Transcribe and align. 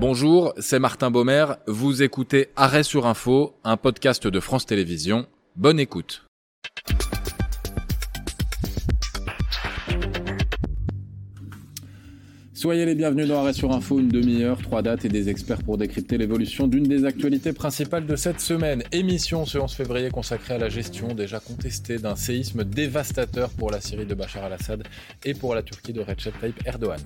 Bonjour, 0.00 0.54
c'est 0.58 0.78
Martin 0.78 1.10
Baumer. 1.10 1.46
Vous 1.66 2.04
écoutez 2.04 2.50
Arrêt 2.54 2.84
sur 2.84 3.04
Info, 3.06 3.56
un 3.64 3.76
podcast 3.76 4.28
de 4.28 4.38
France 4.38 4.64
Télévisions. 4.64 5.26
Bonne 5.56 5.80
écoute. 5.80 6.24
Soyez 12.54 12.86
les 12.86 12.94
bienvenus 12.94 13.26
dans 13.26 13.40
Arrêt 13.40 13.52
sur 13.52 13.72
Info, 13.72 13.98
une 13.98 14.06
demi-heure, 14.08 14.62
trois 14.62 14.82
dates 14.82 15.04
et 15.04 15.08
des 15.08 15.28
experts 15.28 15.64
pour 15.64 15.78
décrypter 15.78 16.16
l'évolution 16.16 16.68
d'une 16.68 16.84
des 16.84 17.04
actualités 17.04 17.52
principales 17.52 18.06
de 18.06 18.14
cette 18.14 18.40
semaine. 18.40 18.84
Émission 18.92 19.46
ce 19.46 19.58
11 19.58 19.72
février 19.72 20.10
consacrée 20.10 20.54
à 20.54 20.58
la 20.58 20.68
gestion 20.68 21.12
déjà 21.12 21.40
contestée 21.40 21.98
d'un 21.98 22.14
séisme 22.14 22.62
dévastateur 22.62 23.50
pour 23.50 23.72
la 23.72 23.80
Syrie 23.80 24.06
de 24.06 24.14
Bachar 24.14 24.44
al-Assad 24.44 24.84
et 25.24 25.34
pour 25.34 25.56
la 25.56 25.64
Turquie 25.64 25.92
de 25.92 26.02
Recep 26.02 26.38
Tayyip 26.40 26.64
Erdogan. 26.64 27.00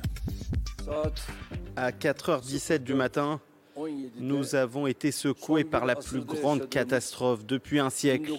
À 1.77 1.91
4h17 1.91 2.79
du 2.79 2.95
matin, 2.95 3.41
nous 4.19 4.55
avons 4.55 4.87
été 4.87 5.11
secoués 5.13 5.65
par 5.65 5.87
la 5.87 5.97
plus 5.97 6.21
grande 6.21 6.69
catastrophe 6.69 7.47
depuis 7.47 7.79
un 7.79 7.91
siècle. 7.91 8.33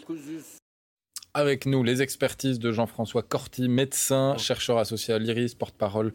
Avec 1.36 1.66
nous, 1.66 1.82
les 1.82 2.04
expertises 2.04 2.60
de 2.60 2.72
Jean-François 2.72 3.24
Corti, 3.24 3.68
médecin, 3.68 4.38
chercheur 4.38 4.78
associé 4.78 5.16
à 5.16 5.18
l'IRIS, 5.18 5.56
porte-parole 5.56 6.14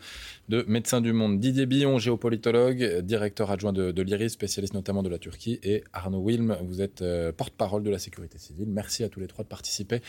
de 0.48 0.64
Médecins 0.68 1.00
du 1.00 1.12
Monde. 1.12 1.40
Didier 1.40 1.66
Billon, 1.66 1.98
géopolitologue, 1.98 3.00
directeur 3.00 3.50
adjoint 3.50 3.72
de, 3.72 4.00
l'IRIS, 4.00 4.30
spécialiste 4.30 4.74
notamment 4.74 5.02
de 5.02 5.08
la 5.08 5.18
Turquie. 5.18 5.58
Et 5.64 5.82
Arnaud 5.92 6.20
Wilm, 6.20 6.56
vous 6.62 6.80
êtes 6.80 7.02
euh, 7.02 7.32
porte-parole 7.32 7.82
de 7.82 7.90
la 7.90 7.98
sécurité 7.98 8.38
civile. 8.38 8.68
Merci 8.68 9.02
à 9.02 9.08
tous 9.08 9.18
les 9.18 9.26
trois 9.26 9.42
de 9.42 9.48
participer 9.48 10.02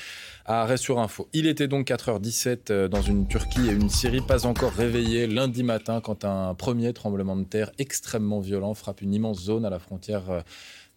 à 0.46 0.62
Arrêt 0.62 0.78
sur 0.78 1.00
Info. 1.00 1.28
Il 1.34 1.48
était 1.48 1.68
donc 1.68 1.88
4h17 1.88 2.58
euh, 2.70 2.88
dans 2.88 3.02
une 3.02 3.28
Turquie 3.28 3.68
et 3.68 3.72
une 3.72 3.90
Syrie 3.90 4.22
pas 4.22 4.46
encore 4.46 4.74
réveillée 4.74 5.26
lundi 5.26 5.64
matin 5.64 6.02
quand 6.02 6.24
un 6.24 6.54
premier 6.54 6.94
tremblement 6.94 7.36
de 7.36 7.46
terre 7.46 7.72
extrêmement 7.80 8.42
violent 8.42 8.76
frappe 8.76 9.02
une 9.02 9.16
immense 9.16 9.42
zone 9.42 9.66
à 9.66 9.72
la 9.72 9.80
frontière 9.80 10.30
euh, 10.30 10.42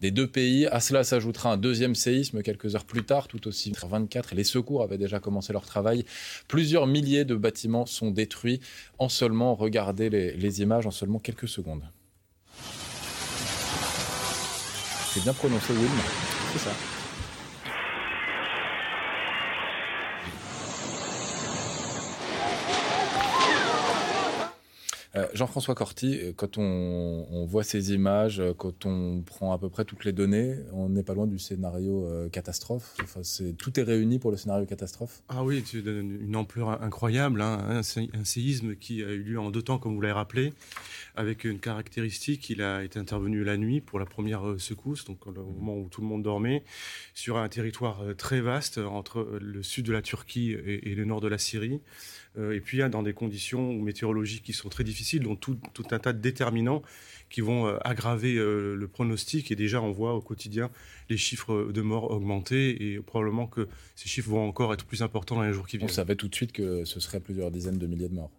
des 0.01 0.11
deux 0.11 0.27
pays. 0.27 0.67
À 0.67 0.79
cela 0.79 1.03
s'ajoutera 1.03 1.51
un 1.53 1.57
deuxième 1.57 1.95
séisme 1.95 2.41
quelques 2.41 2.75
heures 2.75 2.85
plus 2.85 3.03
tard, 3.03 3.27
tout 3.27 3.47
aussi 3.47 3.71
24. 3.71 4.35
Les 4.35 4.43
secours 4.43 4.83
avaient 4.83 4.97
déjà 4.97 5.19
commencé 5.19 5.53
leur 5.53 5.65
travail. 5.65 6.05
Plusieurs 6.47 6.87
milliers 6.87 7.25
de 7.25 7.35
bâtiments 7.35 7.85
sont 7.85 8.11
détruits 8.11 8.59
en 8.99 9.09
seulement, 9.09 9.55
regardez 9.55 10.09
les, 10.09 10.61
images, 10.61 10.85
en 10.85 10.91
seulement 10.91 11.19
quelques 11.19 11.47
secondes. 11.47 11.83
C'est 15.13 15.23
bien 15.23 15.33
prononcé, 15.33 15.73
Wilm. 15.73 15.89
C'est 16.53 16.59
ça. 16.59 16.92
Euh, 25.15 25.27
Jean-François 25.33 25.75
Corti, 25.75 26.19
euh, 26.19 26.33
quand 26.35 26.57
on, 26.57 27.45
voit 27.45 27.63
ces 27.63 27.93
images, 27.93 28.39
euh, 28.39 28.53
quand 28.57 28.87
on 28.87 29.21
prend 29.21 29.53
à 29.53 29.59
peu 29.59 29.69
près 29.69 29.85
toutes 29.85 30.05
les 30.05 30.11
données, 30.11 30.55
on 30.71 30.89
n'est 30.89 31.03
pas 31.03 31.13
loin 31.13 31.27
du 31.27 31.37
scénario 31.37 32.07
catastrophe. 32.31 32.95
Tout 33.57 33.79
est 33.79 33.83
réuni 33.83 34.17
pour 34.17 34.31
le 34.31 34.37
scénario 34.37 34.65
catastrophe. 34.65 35.21
Ah 35.29 35.43
oui, 35.43 35.63
c'est 35.65 35.79
une 35.79 36.35
ampleur 36.35 36.81
incroyable, 36.81 37.41
hein. 37.41 37.59
un, 37.69 38.23
séisme 38.23 38.75
qui 38.75 39.03
a 39.03 39.09
eu 39.09 39.23
lieu 39.23 39.39
en 39.39 39.51
deux 39.51 39.61
temps, 39.61 39.77
comme 39.77 39.93
vous 39.95 40.01
l'avez 40.01 40.13
rappelé, 40.13 40.53
avec 41.15 41.43
une 41.43 41.59
caractéristique, 41.59 42.49
il 42.49 42.61
a 42.61 42.83
été 42.83 42.99
intervenu 42.99 43.43
la 43.43 43.57
nuit 43.57 43.81
pour 43.81 43.99
la 43.99 44.05
première 44.05 44.55
secousse, 44.57 45.05
donc 45.05 45.27
au 45.27 45.31
moment 45.31 45.77
où 45.77 45.89
tout 45.89 46.01
le 46.01 46.07
monde 46.07 46.23
dormait, 46.23 46.63
sur 47.13 47.37
un 47.37 47.49
territoire 47.49 48.01
très 48.17 48.41
vaste 48.41 48.77
entre 48.77 49.39
le 49.39 49.63
sud 49.63 49.85
de 49.85 49.93
la 49.93 50.01
Turquie 50.01 50.51
et 50.51 50.95
le 50.95 51.05
nord 51.05 51.21
de 51.21 51.27
la 51.27 51.37
Syrie. 51.37 51.81
Euh, 52.37 52.53
et 52.53 52.59
puis 52.59 52.81
hein, 52.81 52.89
dans 52.89 53.03
des 53.03 53.13
conditions 53.13 53.73
météorologiques 53.73 54.43
qui 54.43 54.53
sont 54.53 54.69
très 54.69 54.83
difficiles, 54.83 55.21
donc 55.21 55.39
tout, 55.39 55.59
un 55.91 55.99
tas 55.99 56.13
de 56.13 56.19
déterminants 56.19 56.81
qui 57.29 57.41
vont 57.41 57.67
euh, 57.67 57.77
aggraver 57.81 58.35
euh, 58.35 58.75
le 58.75 58.87
pronostic. 58.87 59.51
Et 59.51 59.55
déjà, 59.55 59.81
on 59.81 59.91
voit 59.91 60.15
au 60.15 60.21
quotidien 60.21 60.71
les 61.09 61.17
chiffres 61.17 61.71
de 61.71 61.81
morts 61.81 62.11
augmenter 62.11 62.93
et 62.93 62.99
probablement 62.99 63.47
que 63.47 63.67
ces 63.95 64.09
chiffres 64.09 64.29
vont 64.29 64.47
encore 64.47 64.73
être 64.73 64.85
plus 64.85 65.01
importants 65.01 65.35
dans 65.35 65.43
les 65.43 65.53
jours 65.53 65.67
qui 65.67 65.77
viennent. 65.77 65.89
On 65.89 65.93
savait 65.93 66.15
tout 66.15 66.27
de 66.27 66.35
suite 66.35 66.51
que 66.51 66.85
ce 66.85 66.99
serait 66.99 67.19
plusieurs 67.19 67.51
dizaines 67.51 67.77
de 67.77 67.87
milliers 67.87 68.09
de 68.09 68.15
morts. 68.15 68.31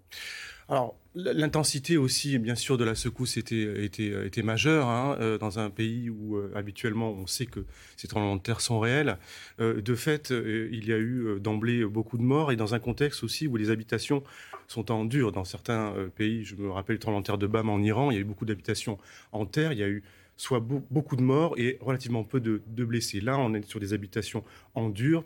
Alors, 0.68 0.96
l'intensité 1.14 1.96
aussi, 1.96 2.38
bien 2.38 2.54
sûr, 2.54 2.78
de 2.78 2.84
la 2.84 2.94
secousse 2.94 3.36
était, 3.36 4.42
majeure 4.42 4.88
hein, 4.88 5.16
euh, 5.20 5.38
dans 5.38 5.58
un 5.58 5.70
pays 5.70 6.08
où 6.08 6.36
euh, 6.36 6.50
habituellement 6.54 7.10
on 7.10 7.26
sait 7.26 7.46
que 7.46 7.64
ces 7.96 8.08
tremblements 8.08 8.36
de 8.36 8.42
terre 8.42 8.60
sont 8.60 8.80
réels. 8.80 9.18
Euh, 9.60 9.80
de 9.80 9.94
fait, 9.94 10.30
il 10.30 10.88
y 10.88 10.92
a 10.92 10.98
eu 10.98 11.38
d'emblée 11.40 11.84
beaucoup 11.84 12.16
de 12.16 12.22
morts 12.22 12.50
et 12.50 12.56
dans 12.56 12.74
un 12.74 12.78
contexte 12.78 13.24
aussi 13.24 13.46
où 13.46 13.56
les 13.56 13.70
habitations 13.70 14.22
sont 14.66 14.90
en 14.90 15.04
dur. 15.04 15.32
Dans 15.32 15.44
certains 15.44 15.94
pays, 16.16 16.44
je 16.44 16.56
me 16.56 16.70
rappelle 16.70 16.94
le 16.94 17.00
tremblement 17.00 17.20
de 17.20 17.26
terre 17.26 17.38
de 17.38 17.46
Bam 17.46 17.68
en 17.68 17.80
Iran, 17.80 18.10
il 18.10 18.14
y 18.14 18.18
a 18.18 18.20
eu 18.20 18.24
beaucoup 18.24 18.46
d'habitations 18.46 18.98
en 19.32 19.44
terre, 19.44 19.72
il 19.72 19.78
y 19.78 19.82
a 19.82 19.88
eu 19.88 20.02
soit 20.36 20.60
beaucoup 20.60 21.16
de 21.16 21.22
morts 21.22 21.54
et 21.58 21.78
relativement 21.80 22.24
peu 22.24 22.40
de, 22.40 22.60
de 22.66 22.84
blessés. 22.84 23.20
Là, 23.20 23.38
on 23.38 23.54
est 23.54 23.64
sur 23.68 23.78
des 23.78 23.92
habitations 23.92 24.42
en 24.74 24.88
dur, 24.88 25.24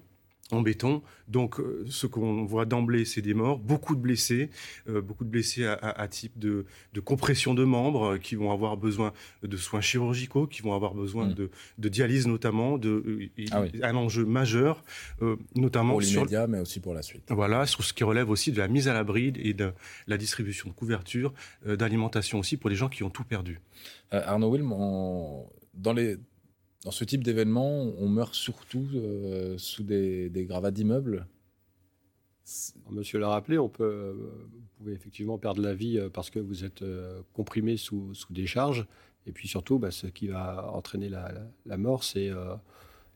en 0.50 0.62
béton. 0.62 1.03
Donc, 1.28 1.60
euh, 1.60 1.84
ce 1.88 2.06
qu'on 2.06 2.44
voit 2.44 2.64
d'emblée, 2.64 3.04
c'est 3.04 3.20
des 3.20 3.34
morts, 3.34 3.59
beaucoup 3.59 3.94
de 3.94 4.00
blessés, 4.00 4.50
euh, 4.88 5.03
beaucoup 5.03 5.25
de 5.25 5.31
blessés 5.31 5.66
à, 5.66 6.09
type 6.09 6.38
de, 6.38 6.64
compression 7.04 7.54
de 7.54 7.64
membres, 7.64 8.14
euh, 8.14 8.19
qui 8.19 8.34
vont 8.34 8.50
avoir 8.50 8.76
besoin 8.76 9.12
de 9.42 9.56
soins 9.56 9.81
chirurgicaux, 9.81 10.47
qui 10.47 10.62
vont 10.62 10.75
avoir 10.75 10.94
besoin 10.94 11.26
mm. 11.26 11.48
de, 11.78 11.88
dialyse 11.88 12.26
notamment, 12.26 12.78
de, 12.78 13.31
ah 13.53 13.64
un 13.82 13.94
enjeu 13.94 14.25
majeur, 14.25 14.82
notamment 15.54 15.92
pour 15.92 16.00
l'immédiat, 16.00 16.47
mais 16.47 16.60
aussi 16.60 16.80
pour 16.80 16.94
la 16.94 17.03
suite. 17.03 17.25
Voilà, 17.28 17.66
sur 17.66 17.84
ce 17.84 17.92
qui 17.92 18.04
relève 18.04 18.30
aussi 18.30 18.53
de 18.53 18.59
la 18.59 18.69
mise 18.69 18.88
à 18.88 18.94
l'abri 18.94 19.32
et 19.36 19.54
de 19.54 19.72
la 20.06 20.16
distribution 20.16 20.69
de 20.69 20.75
couverture, 20.75 21.32
d'alimentation 21.66 22.38
aussi 22.38 22.56
pour 22.56 22.70
les 22.70 22.76
gens 22.76 22.88
qui 22.88 23.03
ont 23.03 23.10
tout 23.10 23.25
perdu. 23.25 23.60
Arnaud 24.10 24.50
Wilm, 24.53 24.70
dans 25.75 25.92
les 25.92 26.16
dans 26.84 26.91
ce 26.93 27.05
type 27.05 27.25
d'événement, 27.25 27.93
on 27.99 28.09
meurt 28.09 28.34
surtout 28.34 28.87
euh, 28.94 29.59
sous 29.59 29.83
des, 29.83 30.31
gravats 30.49 30.71
d'immeubles. 30.71 31.27
Monsieur 32.91 33.19
l'a 33.19 33.28
rappelé, 33.28 33.59
on 33.59 33.69
peut, 33.69 34.15
vous 34.16 34.66
pouvez 34.78 34.93
effectivement 34.93 35.39
perdre 35.39 35.61
la 35.61 35.75
vie 35.75 35.99
euh, 35.99 36.09
parce 36.09 36.31
que 36.31 36.39
vous 36.39 36.65
êtes 36.65 36.83
euh, 36.83 37.21
comprimé 37.34 37.77
sous, 37.77 38.12
des 38.31 38.47
charges. 38.47 38.87
Et 39.27 39.33
puis 39.33 39.49
surtout, 39.49 39.78
bah, 39.78 39.91
ce 39.91 40.06
qui 40.06 40.28
va 40.28 40.71
entraîner 40.72 41.11
la, 41.11 41.77
mort, 41.77 42.03
c'est 42.03 42.31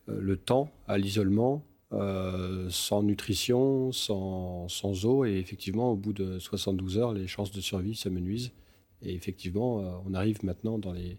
le 0.07 0.37
temps 0.37 0.71
à 0.87 0.99
l'isolement, 0.99 1.65
sans 1.91 3.03
nutrition, 3.03 3.93
sans, 3.93 4.69
sans, 4.69 5.07
eau. 5.07 5.25
Et 5.25 5.39
effectivement, 5.39 5.93
au 5.93 5.97
bout 5.97 6.13
de 6.13 6.39
72 6.39 6.99
heures, 6.99 7.15
les 7.15 7.27
chances 7.27 7.51
de 7.51 7.63
survie 7.63 7.95
s'amenuisent. 7.95 8.53
Et 9.01 9.15
effectivement, 9.15 10.03
on 10.05 10.13
arrive 10.13 10.45
maintenant 10.45 10.79
dans 10.79 10.93
les, 10.93 11.17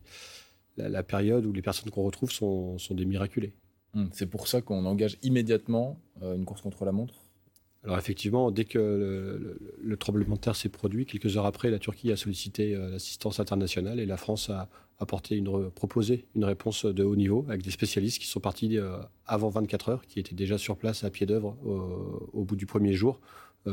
la, 0.77 1.03
période 1.03 1.45
où 1.45 1.53
les 1.53 1.61
personnes 1.61 1.91
qu'on 1.91 2.03
retrouve 2.03 2.31
sont, 2.31 2.77
des 2.91 3.05
miraculés. 3.05 3.53
Hum, 3.95 4.09
c'est 4.11 4.25
pour 4.25 4.47
ça 4.47 4.61
qu'on 4.61 4.85
engage 4.85 5.17
immédiatement 5.21 5.99
euh, 6.21 6.35
une 6.35 6.45
course 6.45 6.61
contre 6.61 6.85
la 6.85 6.91
montre 6.91 7.15
alors 7.85 7.97
effectivement, 7.97 8.49
dès 8.49 8.63
que 8.63 9.57
le, 9.81 9.97
tremblement 9.97 10.35
de 10.35 10.39
terre 10.39 10.55
s'est 10.55 10.69
produit, 10.69 11.05
quelques 11.05 11.35
heures 11.35 11.45
après, 11.45 11.69
la 11.69 11.79
Turquie 11.79 12.13
a 12.13 12.15
sollicité 12.15 12.73
euh, 12.73 12.91
l'assistance 12.91 13.41
internationale 13.41 13.99
et 13.99 14.05
la 14.05 14.15
France 14.15 14.49
a 14.49 14.69
apporté 14.99 15.35
une, 15.35 15.69
proposé 15.69 16.25
une 16.33 16.45
réponse 16.45 16.85
de 16.85 17.03
haut 17.03 17.17
niveau 17.17 17.45
avec 17.49 17.61
des 17.61 17.71
spécialistes 17.71 18.19
qui 18.19 18.27
sont 18.27 18.39
partis 18.39 18.77
euh, 18.77 18.99
avant 19.25 19.49
24 19.49 19.89
heures, 19.89 20.05
qui 20.07 20.17
étaient 20.21 20.33
déjà 20.33 20.57
sur 20.57 20.77
place 20.77 21.03
à 21.03 21.09
pied 21.09 21.25
d'œuvre 21.25 21.57
au, 22.31 22.45
bout 22.45 22.55
du 22.55 22.65
premier 22.65 22.93
jour 22.93 23.19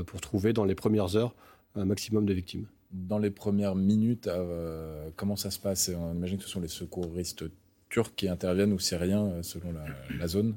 pour 0.07 0.21
trouver 0.21 0.53
dans 0.53 0.65
les 0.65 0.75
premières 0.75 1.15
heures 1.15 1.33
un 1.77 1.85
maximum 1.85 2.27
de 2.27 2.33
victimes 2.33 2.67
dans 2.93 3.19
les 3.19 3.31
premières 3.31 3.75
minutes, 3.75 4.27
euh, 4.27 5.11
comment 5.17 5.37
ça 5.37 5.51
se 5.51 5.59
passe? 5.59 5.91
On 5.97 6.15
imagine 6.15 6.39
que 6.39 6.45
ce 6.45 6.51
sont 6.51 6.61
les 6.61 6.69
secouristes 6.69 7.45
turcs 7.89 8.15
qui 8.17 8.29
interviennent 8.29 8.73
ou 8.73 8.79
syriens 8.79 9.27
euh, 9.27 9.43
selon 9.43 9.73
la, 10.19 10.27
zone 10.27 10.57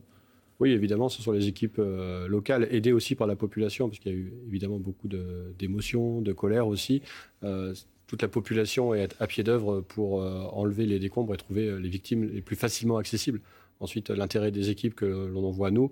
Oui, 0.60 0.72
évidemment, 0.72 1.10
ce 1.10 1.22
sont 1.22 1.32
les 1.32 1.48
équipes 1.48 1.80
euh, 1.80 2.28
locales, 2.28 2.68
aidées 2.72 2.92
aussi 2.92 3.16
par 3.16 3.28
la 3.28 3.36
population, 3.36 3.88
parce 3.88 4.00
qu'il 4.00 4.12
y 4.12 4.16
a 4.16 4.18
eu 4.18 4.34
évidemment 4.48 4.80
beaucoup 4.80 5.08
d'émotions, 5.08 6.22
de, 6.22 6.34
colère 6.34 6.68
aussi. 6.68 7.02
toute 8.08 8.22
la 8.22 8.28
population 8.28 8.94
est 8.94 9.16
à 9.20 9.28
pied 9.28 9.44
d'œuvre 9.44 9.82
pour 9.82 10.16
enlever 10.56 10.86
les 10.86 11.00
décombres 11.00 11.34
et 11.34 11.38
trouver 11.38 11.80
les 11.80 11.90
victimes 11.90 12.26
les 12.26 12.42
plus 12.42 12.56
facilement 12.56 12.98
accessibles. 12.98 13.42
Ensuite, 13.80 14.10
l'intérêt 14.10 14.52
des 14.52 14.70
équipes 14.70 14.96
que 14.96 15.06
l'on 15.06 15.44
envoie 15.46 15.68
à 15.68 15.72
nous, 15.72 15.92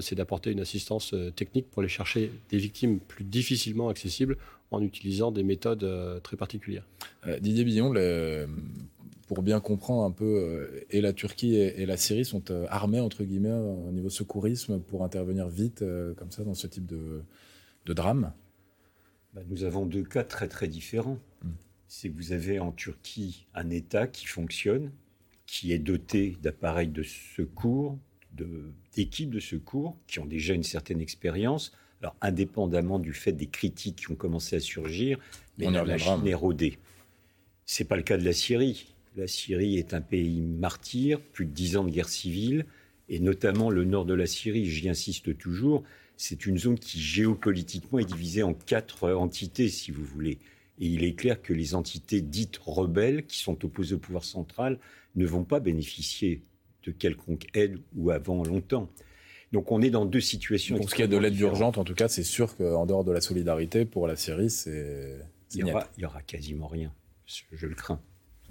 c'est 0.00 0.14
d'apporter 0.14 0.50
une 0.50 0.60
assistance 0.60 1.14
technique 1.36 1.70
pour 1.70 1.80
aller 1.80 1.88
chercher 1.88 2.30
des 2.50 2.58
victimes 2.58 2.98
plus 2.98 3.24
difficilement 3.24 3.88
accessibles 3.88 4.36
en 4.72 4.82
utilisant 4.82 5.30
des 5.30 5.42
méthodes 5.42 5.84
euh, 5.84 6.20
très 6.20 6.36
particulières. 6.36 6.86
Euh, 7.26 7.38
Didier 7.38 7.64
Billon, 7.64 7.94
pour 9.28 9.42
bien 9.42 9.60
comprendre 9.60 10.02
un 10.02 10.10
peu, 10.10 10.24
euh, 10.24 10.84
et 10.90 11.00
la 11.00 11.12
Turquie 11.12 11.54
et, 11.54 11.86
la 11.86 11.96
Syrie 11.96 12.24
sont 12.24 12.50
armés, 12.68 13.00
entre 13.00 13.24
guillemets, 13.24 13.52
au 13.52 13.92
niveau 13.92 14.08
secourisme 14.08 14.80
pour 14.80 15.04
intervenir 15.04 15.48
vite, 15.48 15.84
comme 16.16 16.30
ça, 16.30 16.42
dans 16.42 16.54
ce 16.54 16.66
type 16.66 16.86
de, 16.86 17.22
drame 17.86 18.32
bah, 19.34 19.42
Nous 19.48 19.64
avons 19.64 19.86
deux 19.86 20.04
cas 20.04 20.24
très 20.24 20.48
très 20.48 20.68
différents. 20.68 21.18
Hmm. 21.42 21.50
C'est 21.86 22.08
que 22.08 22.16
vous 22.16 22.32
avez 22.32 22.58
en 22.58 22.72
Turquie 22.72 23.46
un 23.54 23.68
État 23.68 24.06
qui 24.06 24.26
fonctionne, 24.26 24.90
qui 25.46 25.72
est 25.72 25.78
doté 25.78 26.38
d'appareils 26.42 26.88
de 26.88 27.02
secours, 27.02 27.98
d'équipes 28.94 29.30
de 29.30 29.40
secours, 29.40 29.96
qui 30.06 30.18
ont 30.18 30.26
déjà 30.26 30.54
une 30.54 30.62
certaine 30.62 31.00
expérience, 31.00 31.72
alors, 32.00 32.16
indépendamment 32.20 32.98
du 32.98 33.12
fait 33.12 33.32
des 33.32 33.46
critiques 33.46 33.96
qui 33.96 34.10
ont 34.10 34.16
commencé 34.16 34.56
à 34.56 34.60
surgir, 34.60 35.18
mais 35.58 35.70
la 35.70 35.84
machine 35.84 36.26
est 36.26 36.34
rodée. 36.34 36.78
C'est 37.64 37.84
pas 37.84 37.96
le 37.96 38.02
cas 38.02 38.16
de 38.16 38.24
la 38.24 38.32
Syrie. 38.32 38.92
La 39.16 39.28
Syrie 39.28 39.78
est 39.78 39.94
un 39.94 40.00
pays 40.00 40.40
martyr, 40.40 41.20
plus 41.20 41.46
de 41.46 41.52
dix 41.52 41.76
ans 41.76 41.84
de 41.84 41.90
guerre 41.90 42.08
civile, 42.08 42.66
et 43.08 43.20
notamment 43.20 43.70
le 43.70 43.84
nord 43.84 44.04
de 44.04 44.14
la 44.14 44.26
Syrie, 44.26 44.66
j'y 44.66 44.88
insiste 44.88 45.36
toujours, 45.38 45.84
c'est 46.16 46.46
une 46.46 46.58
zone 46.58 46.78
qui 46.78 47.00
géopolitiquement 47.00 47.98
est 47.98 48.04
divisée 48.04 48.42
en 48.42 48.54
quatre 48.54 49.12
entités, 49.12 49.68
si 49.68 49.90
vous 49.90 50.04
voulez. 50.04 50.38
Et 50.80 50.86
il 50.86 51.04
est 51.04 51.14
clair 51.14 51.40
que 51.40 51.52
les 51.52 51.74
entités 51.74 52.20
dites 52.20 52.58
rebelles, 52.64 53.24
qui 53.26 53.38
sont 53.38 53.64
opposées 53.64 53.94
au 53.94 53.98
pouvoir 53.98 54.24
central, 54.24 54.78
ne 55.14 55.26
vont 55.26 55.44
pas 55.44 55.60
bénéficier 55.60 56.42
de 56.84 56.90
quelconque 56.90 57.46
aide 57.54 57.78
ou 57.96 58.10
avant 58.10 58.42
longtemps. 58.42 58.88
Donc 59.52 59.70
on 59.70 59.82
est 59.82 59.90
dans 59.90 60.06
deux 60.06 60.20
situations. 60.20 60.76
Pour 60.76 60.88
ce 60.88 60.94
qui 60.94 61.02
est 61.02 61.08
de 61.08 61.16
l'aide 61.16 61.38
urgente, 61.38 61.78
en 61.78 61.84
tout 61.84 61.94
cas, 61.94 62.08
c'est 62.08 62.22
sûr 62.22 62.56
qu'en 62.56 62.86
dehors 62.86 63.04
de 63.04 63.12
la 63.12 63.20
solidarité, 63.20 63.84
pour 63.84 64.06
la 64.06 64.16
Syrie, 64.16 64.50
c'est... 64.50 65.18
Il 65.54 65.64
n'y 65.64 65.70
aura, 65.70 65.86
aura, 66.02 66.22
quasiment 66.22 66.66
rien, 66.66 66.94
je 67.26 67.66
le 67.66 67.74
crains. 67.74 68.00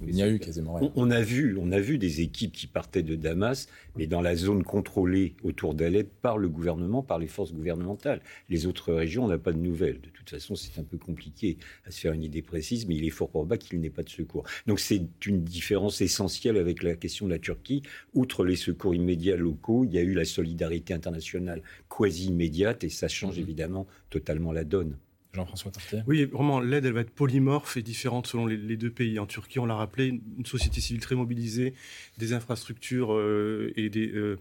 Il 0.08 0.16
n'y 0.16 0.24
a 0.24 0.30
eu 0.30 0.40
quasiment 0.40 0.74
rien. 0.76 0.92
On, 0.96 1.12
a 1.12 1.22
vu, 1.22 1.58
on 1.60 1.72
a 1.72 1.80
vu 1.80 1.98
des 1.98 2.22
équipes 2.22 2.52
qui 2.52 2.68
partaient 2.68 3.04
de 3.04 3.16
Damas, 3.16 3.68
mais 3.96 4.08
dans 4.08 4.22
la 4.22 4.36
zone 4.36 4.64
contrôlée 4.64 5.36
autour 5.44 5.74
d'Alep 5.74 6.10
par 6.22 6.38
le 6.38 6.50
gouvernement, 6.50 7.04
par 7.04 7.20
les 7.20 7.28
forces 7.28 7.54
gouvernementales. 7.54 8.22
Les 8.50 8.66
autres 8.66 8.94
régions, 8.94 9.26
on 9.26 9.28
n'a 9.28 9.38
pas 9.38 9.52
de 9.52 9.60
nouvelles. 9.60 10.02
De 10.02 10.10
toute 10.10 10.30
façon, 10.30 10.56
c'est 10.56 10.80
un 10.80 10.84
peu 10.84 10.98
compliqué 10.98 11.58
à 11.86 11.92
se 11.92 12.00
faire 12.00 12.14
une 12.14 12.24
idée 12.24 12.42
précise, 12.42 12.88
mais 12.88 12.96
il 12.96 13.06
est 13.06 13.12
fort 13.12 13.30
probable 13.30 13.62
qu'il 13.62 13.80
n'ait 13.80 13.90
pas 13.90 14.04
de 14.04 14.10
secours. 14.10 14.44
Donc 14.68 14.80
c'est 14.80 15.02
une 15.26 15.44
différence 15.44 16.02
essentielle 16.02 16.58
avec 16.58 16.84
la 16.84 16.96
question 16.96 17.26
de 17.28 17.32
la 17.32 17.40
Turquie. 17.40 17.84
Outre 18.14 18.44
les 18.44 18.56
secours 18.56 18.96
immédiats 18.96 19.38
locaux, 19.38 19.86
il 19.86 19.94
y 19.94 19.98
a 19.98 20.02
eu 20.02 20.14
la 20.14 20.26
solidarité 20.26 20.94
internationale 20.94 21.62
quasi 21.90 22.28
immédiate, 22.28 22.84
et 22.84 22.90
ça 22.90 23.08
change 23.08 23.38
mhm. 23.38 23.44
évidemment 23.44 23.88
totalement 24.10 24.52
la 24.52 24.64
donne. 24.64 24.98
Jean-François 25.34 25.72
Tartier 25.72 26.02
Oui, 26.08 26.26
vraiment, 26.26 26.60
l'aide, 26.60 26.86
elle 26.86 26.94
va 26.94 27.02
être 27.02 27.12
polymorphe 27.12 27.78
et 27.78 27.82
différente 27.82 28.28
selon 28.28 28.46
les, 28.46 28.76
deux 28.76 28.90
pays. 28.90 29.18
En 29.18 29.26
Turquie, 29.26 29.60
on 29.60 29.66
l'a 29.66 29.76
rappelé, 29.76 30.08
une 30.08 30.46
société 30.46 30.82
civile 30.82 31.02
très 31.02 31.16
mobilisée, 31.16 31.74
des 32.18 32.34
infrastructures 32.34 33.14
euh, 33.14 33.72
et 33.78 33.90
des 33.90 34.12
euh, 34.12 34.38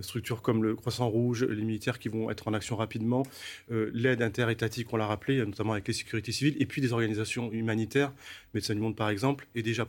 structures 0.00 0.42
comme 0.42 0.64
le 0.64 0.74
Croissant 0.74 1.08
Rouge, 1.08 1.44
les 1.44 1.62
militaires 1.62 1.98
qui 1.98 2.08
vont 2.08 2.30
être 2.30 2.48
en 2.48 2.54
action 2.54 2.74
rapidement, 2.74 3.24
euh, 3.70 3.90
l'aide 3.94 4.20
interétatique, 4.22 4.92
on 4.92 4.96
l'a 4.96 5.06
rappelé, 5.06 5.44
notamment 5.44 5.74
avec 5.74 5.86
les 5.86 5.94
sécurités 5.94 6.32
civiles, 6.32 6.56
et 6.58 6.66
puis 6.66 6.80
des 6.80 6.92
organisations 6.92 7.52
humanitaires. 7.52 8.12
Médecins 8.54 8.74
du 8.74 8.80
Monde, 8.80 8.96
par 8.96 9.10
exemple, 9.10 9.46
est 9.54 9.62
déjà 9.62 9.86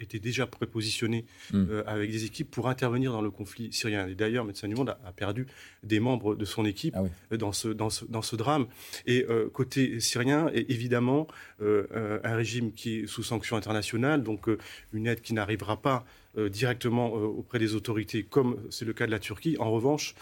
était 0.00 0.18
déjà 0.18 0.46
prépositionné 0.46 1.24
hmm. 1.52 1.82
avec 1.86 2.10
des 2.10 2.24
équipes 2.24 2.50
pour 2.50 2.68
intervenir 2.68 3.12
dans 3.12 3.22
le 3.22 3.30
conflit 3.30 3.72
syrien. 3.72 4.06
Et 4.06 4.14
d'ailleurs, 4.14 4.44
Médecins 4.44 4.68
du 4.68 4.74
Monde 4.74 4.90
a, 4.90 5.12
perdu 5.12 5.46
des 5.82 6.00
membres 6.00 6.34
de 6.34 6.44
son 6.44 6.64
équipe 6.64 6.94
ah 6.96 7.36
dans, 7.36 7.52
ce, 7.52 7.68
dans, 7.68 7.90
ce, 7.90 8.04
dans 8.04 8.22
ce 8.22 8.36
drame. 8.36 8.66
Et 9.06 9.26
côté 9.52 9.91
syrien 10.00 10.48
est 10.48 10.70
évidemment 10.70 11.26
euh, 11.60 11.86
euh, 11.94 12.18
un 12.24 12.36
régime 12.36 12.72
qui 12.72 13.00
est 13.00 13.06
sous 13.06 13.22
sanction 13.22 13.56
internationale, 13.56 14.22
donc 14.22 14.48
euh, 14.48 14.58
une 14.92 15.06
aide 15.06 15.20
qui 15.20 15.34
n'arrivera 15.34 15.80
pas 15.80 16.04
directement 16.34 17.12
auprès 17.12 17.58
des 17.58 17.74
autorités, 17.74 18.22
comme 18.22 18.56
c'est 18.70 18.86
le 18.86 18.94
cas 18.94 19.04
de 19.04 19.10
la 19.10 19.18
Turquie. 19.18 19.58
En 19.58 19.70
revanche, 19.70 20.14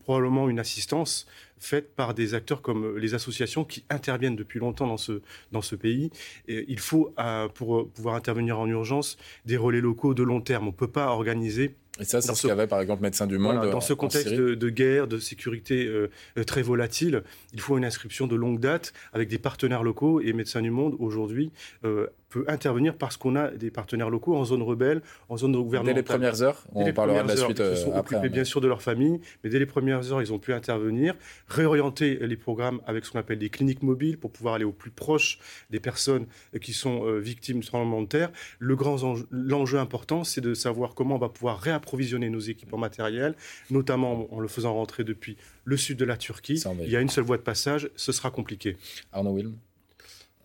probablement 0.00 0.48
une 0.48 0.58
assistance 0.58 1.26
faite 1.58 1.94
par 1.94 2.14
des 2.14 2.34
acteurs 2.34 2.62
comme 2.62 2.96
les 2.96 3.14
associations 3.14 3.64
qui 3.64 3.84
interviennent 3.90 4.36
depuis 4.36 4.58
longtemps 4.58 4.86
dans 4.86 4.96
ce, 4.96 5.20
dans 5.52 5.62
ce 5.62 5.76
pays. 5.76 6.10
Et 6.48 6.64
il 6.68 6.78
faut, 6.78 7.14
pour 7.54 7.88
pouvoir 7.88 8.14
intervenir 8.14 8.58
en 8.58 8.66
urgence, 8.66 9.16
des 9.46 9.56
relais 9.56 9.80
locaux 9.80 10.14
de 10.14 10.22
long 10.22 10.40
terme. 10.40 10.64
On 10.64 10.72
ne 10.72 10.76
peut 10.76 10.88
pas 10.88 11.08
organiser 11.08 11.74
et 12.00 12.04
ça, 12.04 12.20
c'est 12.20 12.34
ce, 12.34 12.46
qu'avait 12.46 12.66
par 12.66 12.80
exemple 12.80 13.02
Médecins 13.02 13.26
du 13.26 13.36
Monde. 13.36 13.70
dans 13.70 13.80
ce 13.80 13.92
contexte 13.92 14.32
de, 14.32 14.70
guerre, 14.70 15.06
de 15.06 15.18
sécurité 15.18 15.84
euh, 15.86 16.10
euh, 16.38 16.44
très 16.44 16.62
volatile, 16.62 17.22
il 17.52 17.60
faut 17.60 17.76
une 17.76 17.84
inscription 17.84 18.26
de 18.26 18.34
longue 18.36 18.58
date 18.58 18.94
avec 19.12 19.28
des 19.28 19.38
partenaires 19.38 19.82
locaux. 19.82 20.20
Et 20.20 20.32
Médecins 20.32 20.62
du 20.62 20.70
Monde, 20.70 20.96
aujourd'hui, 20.98 21.52
euh, 21.84 22.06
peut 22.30 22.44
intervenir 22.48 22.94
parce 22.94 23.16
qu'on 23.18 23.36
a 23.36 23.48
des 23.48 23.70
partenaires 23.70 24.08
locaux 24.08 24.34
en 24.34 24.44
zone 24.44 24.62
rebelle, 24.62 25.02
en 25.28 25.36
zone 25.36 25.52
gouvernementale. 25.52 25.94
Dès 25.94 26.00
les 26.00 26.02
premières 26.02 26.42
heures, 26.42 26.64
on 26.74 26.90
parlera 26.92 27.22
de 27.22 27.28
la 27.28 27.36
suite 27.36 27.58
ils 27.58 27.76
se 27.76 27.82
sont 27.82 27.92
après. 27.92 28.16
Occupés, 28.16 28.32
bien 28.32 28.44
sûr 28.44 28.60
de 28.62 28.68
leur 28.68 28.80
famille, 28.80 29.20
mais 29.42 29.50
dès 29.50 29.58
les 29.58 29.66
premières 29.66 30.12
heures, 30.12 30.22
ils 30.22 30.32
ont 30.32 30.38
pu 30.38 30.52
intervenir, 30.52 31.14
réorienter 31.48 32.18
les 32.26 32.36
programmes 32.36 32.80
avec 32.86 33.04
ce 33.04 33.10
qu'on 33.10 33.18
appelle 33.18 33.38
des 33.38 33.50
cliniques 33.50 33.82
mobiles 33.82 34.18
pour 34.18 34.30
pouvoir 34.30 34.54
aller 34.54 34.64
au 34.64 34.72
plus 34.72 34.90
proche 34.90 35.38
des 35.70 35.80
personnes 35.80 36.26
qui 36.60 36.72
sont 36.72 37.18
victimes 37.18 37.60
de 37.60 37.66
tremblements 37.66 38.02
de 38.02 38.08
terre. 38.08 38.30
Le 38.58 38.76
grand 38.76 38.90
l'enjeu 39.30 39.78
important, 39.78 40.24
c'est 40.24 40.40
de 40.40 40.54
savoir 40.54 40.94
comment 40.94 41.16
on 41.16 41.18
va 41.18 41.28
pouvoir 41.28 41.58
réapprovisionner 41.60 42.30
nos 42.30 42.40
équipements 42.40 42.78
matériels, 42.78 43.34
notamment 43.70 44.32
en 44.34 44.40
le 44.40 44.48
faisant 44.48 44.74
rentrer 44.74 45.04
depuis 45.04 45.36
le 45.64 45.76
sud 45.76 45.98
de 45.98 46.04
la 46.04 46.16
Turquie. 46.16 46.62
Il 46.82 46.90
y 46.90 46.96
a 46.96 47.00
une 47.00 47.08
seule 47.08 47.24
voie 47.24 47.36
de 47.36 47.42
passage, 47.42 47.90
ce 47.96 48.12
sera 48.12 48.30
compliqué. 48.30 48.76
Arnaud 49.12 49.34
Wilm 49.34 49.54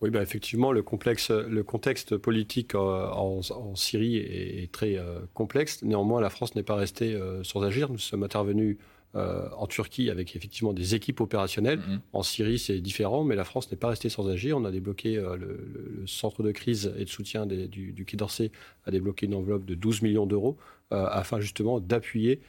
oui, 0.02 0.10
bah 0.10 0.22
effectivement, 0.22 0.72
le, 0.72 0.82
complexe, 0.82 1.30
le 1.30 1.62
contexte 1.62 2.16
politique 2.18 2.74
euh, 2.74 3.08
en, 3.08 3.74
Syrie 3.74 4.16
est, 4.16 4.70
très 4.70 4.98
euh, 4.98 5.20
complexe. 5.32 5.82
Néanmoins, 5.82 6.20
la 6.20 6.28
France 6.28 6.54
n'est 6.54 6.62
pas 6.62 6.74
restée 6.74 7.14
euh, 7.14 7.42
sans 7.44 7.62
agir. 7.62 7.90
Nous 7.90 7.98
sommes 7.98 8.22
intervenus 8.22 8.76
en 9.14 9.66
Turquie 9.66 10.10
avec 10.10 10.36
effectivement 10.36 10.74
des 10.74 10.94
équipes 10.94 11.22
opérationnelles. 11.22 11.78
Mm-hmm. 11.78 12.00
En 12.12 12.22
Syrie, 12.22 12.58
c'est 12.58 12.80
différent, 12.80 13.24
mais 13.24 13.34
la 13.34 13.44
France 13.44 13.70
n'est 13.70 13.78
pas 13.78 13.88
restée 13.88 14.10
sans 14.10 14.28
agir. 14.28 14.58
On 14.58 14.64
a 14.66 14.70
débloqué 14.70 15.14
le, 15.14 16.04
centre 16.04 16.42
de 16.42 16.52
crise 16.52 16.92
et 16.98 17.06
de 17.06 17.08
soutien 17.08 17.46
du, 17.46 17.92
du, 17.92 18.04
Quai 18.04 18.18
d'Orsay 18.18 18.50
a 18.84 18.90
débloqué 18.90 19.24
une 19.24 19.34
enveloppe 19.34 19.64
de 19.64 19.74
12 19.74 20.02
millions 20.02 20.26
d'euros 20.26 20.58
afin 20.90 21.40
justement 21.40 21.80
d'appuyer 21.80 22.42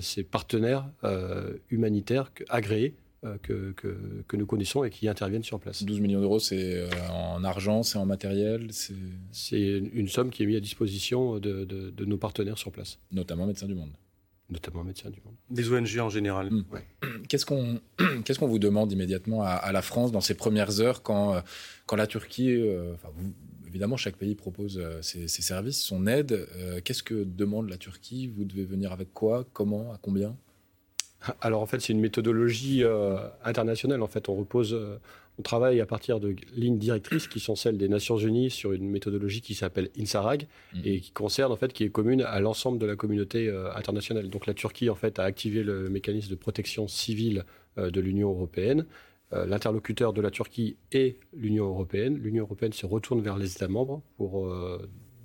ces 0.00 0.22
partenaires 0.22 0.88
humanitaires 1.70 2.30
agréés 2.48 2.94
euh, 3.22 3.36
que, 3.42 3.74
que, 4.26 4.36
nous 4.38 4.46
connaissons 4.46 4.82
et 4.82 4.88
qui 4.88 5.06
interviennent 5.06 5.42
sur 5.42 5.60
place. 5.60 5.82
12 5.82 6.00
millions 6.00 6.20
d'euros, 6.20 6.38
c'est 6.38 6.76
euh, 6.76 6.88
en 7.10 7.44
argent, 7.44 7.82
c'est 7.82 7.98
en 7.98 8.06
matériel 8.06 8.68
C'est 8.72 9.60
une 9.60 10.08
somme 10.08 10.30
qui 10.30 10.42
est 10.42 10.46
mise 10.46 10.56
à 10.56 10.60
disposition 10.60 11.38
de, 11.38 11.64
de, 11.64 12.04
nos 12.06 12.16
partenaires 12.16 12.56
sur 12.56 12.72
place. 12.72 12.98
Notamment 13.12 13.46
Médecins 13.46 13.66
du 13.66 13.74
Monde. 13.74 13.90
Notamment 14.48 14.84
Médecins 14.84 15.10
du 15.10 15.20
Monde. 15.22 15.34
Des 15.50 15.70
ONG 15.70 15.98
en 15.98 16.08
général. 16.08 16.48
Hmm. 16.50 16.64
Qu'est-ce 17.28 17.44
qu'on 17.44 17.78
qu'est-ce 18.24 18.38
qu'on 18.38 18.48
vous 18.48 18.58
demande 18.58 18.90
immédiatement 18.90 19.42
à, 19.42 19.70
la 19.70 19.82
France 19.82 20.12
dans 20.12 20.22
ces 20.22 20.34
premières 20.34 20.80
heures 20.80 21.02
quand, 21.02 21.34
euh, 21.34 21.40
quand 21.84 21.96
la 21.96 22.06
Turquie, 22.06 22.58
évidemment, 23.68 23.98
chaque 23.98 24.16
pays 24.16 24.34
propose 24.34 24.82
ses, 25.02 25.28
ses, 25.28 25.42
services, 25.42 25.82
son 25.82 26.06
aide. 26.06 26.48
Qu'est-ce 26.84 27.02
que 27.02 27.24
demande 27.24 27.68
la 27.68 27.76
Turquie? 27.76 28.28
Vous 28.28 28.46
devez 28.46 28.64
venir 28.64 28.92
avec 28.92 29.12
quoi? 29.12 29.46
Comment? 29.52 29.92
À 29.92 29.98
combien? 30.00 30.34
Alors 31.40 31.62
en 31.62 31.66
fait, 31.66 31.80
c'est 31.80 31.92
une 31.92 32.00
méthodologie 32.00 32.82
euh, 32.82 33.16
internationale. 33.44 34.02
En 34.02 34.06
fait, 34.06 34.28
on 34.28 34.36
repose, 34.36 34.74
euh, 34.74 34.98
on 35.38 35.42
travaille 35.42 35.80
à 35.80 35.86
partir 35.86 36.20
de 36.20 36.34
lignes 36.54 36.78
directrices 36.78 37.28
qui 37.28 37.40
sont 37.40 37.56
celles 37.56 37.76
des 37.76 37.88
Nations 37.88 38.16
Unies 38.16 38.50
sur 38.50 38.72
une 38.72 38.88
méthodologie 38.88 39.40
qui 39.40 39.54
s'appelle 39.54 39.90
INSARAG 39.98 40.46
mmh. 40.74 40.78
et 40.84 41.00
qui 41.00 41.10
concerne 41.12 41.52
en 41.52 41.56
fait, 41.56 41.72
qui 41.72 41.84
est 41.84 41.90
commune 41.90 42.22
à 42.22 42.40
l'ensemble 42.40 42.78
de 42.78 42.86
la 42.86 42.96
communauté 42.96 43.48
euh, 43.48 43.72
internationale. 43.74 44.28
Donc 44.28 44.46
la 44.46 44.54
Turquie 44.54 44.88
en 44.88 44.94
fait 44.94 45.18
a 45.18 45.24
activé 45.24 45.62
le 45.62 45.90
mécanisme 45.90 46.30
de 46.30 46.36
protection 46.36 46.88
civile 46.88 47.44
de 47.76 48.00
l'Union 48.00 48.30
européenne. 48.30 48.84
L'interlocuteur 49.30 50.12
de 50.12 50.20
la 50.20 50.32
Turquie 50.32 50.76
est 50.90 51.16
l'Union 51.32 51.66
européenne. 51.66 52.18
L'Union 52.18 52.42
européenne 52.42 52.72
se 52.72 52.84
retourne 52.84 53.20
vers 53.20 53.38
les 53.38 53.52
États 53.52 53.68
membres 53.68 54.02
pour 54.16 54.52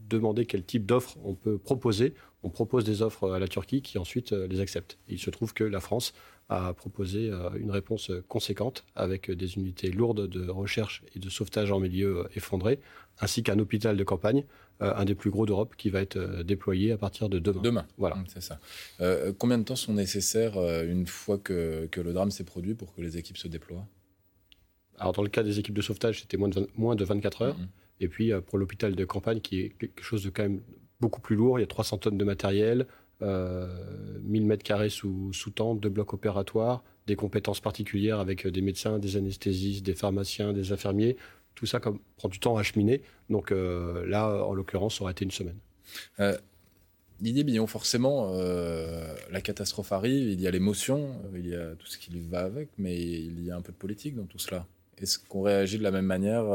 demander 0.08 0.46
quel 0.46 0.64
type 0.64 0.86
d'offres 0.86 1.18
on 1.24 1.34
peut 1.34 1.58
proposer 1.58 2.14
on 2.46 2.50
propose 2.50 2.86
des 2.86 3.02
offres 3.02 3.32
à 3.32 3.40
la 3.40 3.48
Turquie 3.48 3.82
qui 3.82 3.98
ensuite 3.98 4.32
euh, 4.32 4.48
les 4.48 4.60
accepte. 4.60 4.98
il 5.10 5.20
se 5.20 5.32
trouve 5.32 5.54
que 5.54 5.64
la 5.64 5.80
France 5.80 6.14
a 6.48 6.74
proposé 6.74 7.32
euh, 7.32 7.50
une 7.58 7.72
réponse 7.72 8.12
conséquente 8.28 8.86
avec 8.96 9.32
des 9.32 9.56
unités 9.56 9.90
lourdes 9.90 10.28
de 10.28 10.48
recherche 10.48 11.02
et 11.16 11.20
de 11.20 11.28
sauvetage 11.28 11.72
en 11.72 11.80
milieu 11.80 12.20
euh, 12.20 12.30
effondré, 12.36 12.80
ainsi 13.20 13.42
qu'un 13.42 13.58
hôpital 13.58 13.98
de 13.98 14.04
campagne, 14.04 14.46
un 14.82 15.06
des 15.06 15.16
plus 15.16 15.30
gros 15.30 15.46
d'Europe, 15.46 15.76
qui 15.78 15.90
va 15.90 16.02
être 16.02 16.44
déployé 16.44 16.92
à 16.92 16.98
partir 16.98 17.30
de 17.30 17.40
demain. 17.40 17.62
Demain, 17.62 17.86
voilà. 17.98 18.18
C'est 18.28 18.42
ça. 18.42 18.60
combien 19.38 19.58
de 19.58 19.64
temps 19.64 19.78
sont 19.78 19.94
nécessaires 19.94 20.58
une 20.84 21.08
fois 21.08 21.38
que, 21.38 21.88
le 21.96 22.12
drame 22.12 22.30
s'est 22.30 22.44
produit 22.44 22.74
pour 22.74 22.94
que 22.94 23.00
les 23.00 23.18
équipes 23.18 23.38
se 23.38 23.48
déploient? 23.48 23.88
Alors 24.98 25.14
dans 25.14 25.24
le 25.24 25.30
cas 25.30 25.44
des 25.44 25.60
équipes 25.60 25.76
de 25.76 25.82
sauvetage, 25.82 26.20
c'était 26.20 26.36
moins 26.36 26.50
de, 26.50 26.70
moins 26.76 26.98
de 26.98 27.06
24 27.06 27.42
heures. 27.44 27.58
Mm-hmm. 27.58 28.02
Et 28.02 28.08
puis 28.10 28.32
pour 28.48 28.58
l'hôpital 28.58 28.98
de 28.98 29.06
campagne, 29.06 29.40
qui 29.40 29.62
est 29.62 29.70
quelque 29.70 30.04
chose 30.04 30.26
de 30.26 30.30
quand 30.30 30.44
même 30.44 30.60
beaucoup 31.00 31.22
plus 31.22 31.36
lourd. 31.36 31.60
Il 31.60 31.62
y 31.62 31.66
a 31.66 31.68
300 31.68 31.98
tonnes 32.00 32.18
de 32.18 32.24
matériel, 32.24 32.88
euh, 33.22 33.68
1000 34.24 34.46
mètres 34.46 34.64
carrés 34.64 34.90
sous, 34.90 35.32
sous 35.34 35.52
tente, 35.52 35.80
deux 35.80 35.90
blocs 35.90 36.14
opératoires, 36.14 36.84
des 37.08 37.16
compétences 37.16 37.62
particulières 37.62 38.20
avec 38.20 38.46
euh, 38.46 38.52
des 38.52 38.62
médecins, 38.62 39.00
des 39.00 39.18
anesthésistes, 39.18 39.86
des 39.86 39.96
pharmaciens, 39.96 40.54
des 40.54 40.72
infirmiers. 40.72 41.16
Tout 41.56 41.66
ça 41.66 41.80
prend 41.80 42.30
du 42.30 42.40
temps 42.40 42.58
à 42.58 42.60
acheminer. 42.60 43.02
Donc 43.30 43.52
euh, 43.52 44.06
là, 44.08 44.46
en 44.46 44.54
l'occurrence, 44.54 44.98
ça 44.98 45.04
aurait 45.04 45.14
été 45.14 45.24
une 45.24 45.32
semaine. 45.32 45.58
Euh, 46.20 46.38
Didier 47.22 47.46
Billon, 47.46 47.66
forcément, 47.66 48.34
euh, 48.34 49.16
la 49.32 49.40
catastrophe 49.40 49.94
arrive, 49.94 50.30
il 50.30 50.42
y 50.42 50.48
a 50.48 50.52
l'émotion, 50.52 51.16
il 51.34 51.48
y 51.48 51.56
a 51.56 51.76
tout 51.76 51.88
ce 51.88 51.98
qui 51.98 52.20
va 52.20 52.42
avec, 52.42 52.68
mais 52.78 53.02
il 53.02 53.42
y 53.46 53.52
a 53.52 53.56
un 53.56 53.62
peu 53.62 53.72
de 53.72 53.78
politique 53.78 54.16
dans 54.16 54.26
tout 54.26 54.38
cela. 54.38 54.68
Est-ce 54.98 55.18
qu'on 55.18 55.42
réagit 55.42 55.78
de 55.78 55.84
la 55.84 55.92
même 55.92 56.06
manière 56.06 56.46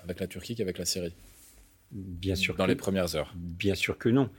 avec 0.00 0.18
la 0.18 0.26
Turquie 0.26 0.56
qu'avec 0.56 0.78
la 0.78 0.84
Syrie? 0.84 1.14
Bien 1.90 2.34
sûr. 2.34 2.54
Dans 2.56 2.66
les 2.66 2.76
premières 2.76 3.16
heures. 3.16 3.34
Bien 3.36 3.74
sûr 3.74 3.98
que 3.98 4.08
non. 4.08 4.30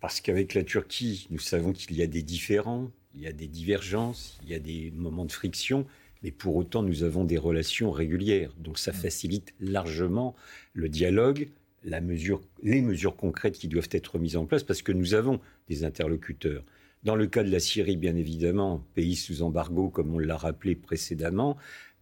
Parce 0.00 0.20
qu'avec 0.20 0.54
la 0.54 0.64
Turquie, 0.64 1.26
nous 1.30 1.38
savons 1.38 1.72
qu'il 1.72 1.96
y 1.96 2.02
a 2.02 2.06
des 2.06 2.22
différends, 2.22 2.90
il 3.14 3.22
y 3.22 3.26
a 3.26 3.32
des 3.32 3.48
divergences, 3.48 4.38
il 4.42 4.50
y 4.50 4.54
a 4.54 4.58
des 4.58 4.90
moments 4.90 5.24
de 5.24 5.32
friction, 5.32 5.86
mais 6.22 6.30
pour 6.30 6.56
autant, 6.56 6.82
nous 6.82 7.04
avons 7.04 7.24
des 7.24 7.38
relations 7.38 7.90
régulières. 7.90 8.52
Donc 8.58 8.78
ça 8.78 8.92
facilite 8.92 9.54
largement 9.60 10.34
le 10.74 10.88
dialogue, 10.88 11.48
la 11.84 12.00
mesure, 12.00 12.42
les 12.62 12.82
mesures 12.82 13.16
concrètes 13.16 13.58
qui 13.58 13.68
doivent 13.68 13.88
être 13.92 14.18
mises 14.18 14.36
en 14.36 14.46
place, 14.46 14.62
parce 14.62 14.82
que 14.82 14.92
nous 14.92 15.14
avons 15.14 15.40
des 15.68 15.84
interlocuteurs. 15.84 16.64
Dans 17.02 17.16
le 17.16 17.26
cas 17.26 17.42
de 17.42 17.50
la 17.50 17.60
Syrie, 17.60 17.96
bien 17.96 18.16
évidemment, 18.16 18.84
pays 18.94 19.16
sous 19.16 19.42
embargo, 19.42 19.90
comme 19.90 20.14
on 20.14 20.18
l'a 20.18 20.36
rappelé 20.36 20.74
précédemment, 20.74 21.56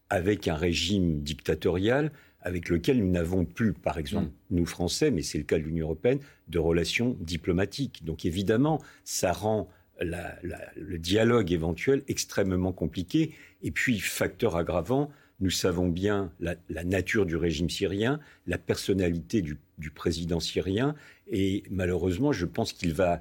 avec 0.08 0.46
un 0.46 0.54
régime 0.54 1.22
dictatorial 1.22 2.12
avec 2.42 2.68
lequel 2.68 2.98
nous 2.98 3.10
n'avons 3.10 3.44
plus, 3.44 3.72
par 3.72 3.98
exemple, 3.98 4.28
mm. 4.28 4.56
nous 4.56 4.66
Français, 4.66 5.10
mais 5.10 5.22
c'est 5.22 5.38
le 5.38 5.44
cas 5.44 5.58
de 5.58 5.64
l'Union 5.64 5.86
européenne, 5.86 6.20
de 6.48 6.58
relations 6.58 7.16
diplomatiques. 7.20 8.04
Donc 8.04 8.24
évidemment, 8.24 8.80
ça 9.04 9.32
rend 9.32 9.68
le 10.00 10.98
dialogue 10.98 11.52
éventuel 11.52 12.02
extrêmement 12.08 12.72
compliqué. 12.72 13.34
Et 13.62 13.70
puis, 13.70 14.00
facteur 14.00 14.56
aggravant, 14.56 15.10
nous 15.40 15.50
savons 15.50 15.88
bien 15.88 16.32
la, 16.40 16.56
nature 16.84 17.26
du 17.26 17.36
régime 17.36 17.68
syrien, 17.68 18.20
la 18.46 18.58
personnalité 18.58 19.42
du, 19.42 19.58
président 19.90 20.38
syrien, 20.38 20.94
et 21.28 21.64
malheureusement, 21.70 22.32
je 22.32 22.46
pense 22.46 22.72
qu'il 22.72 22.94
va 22.94 23.20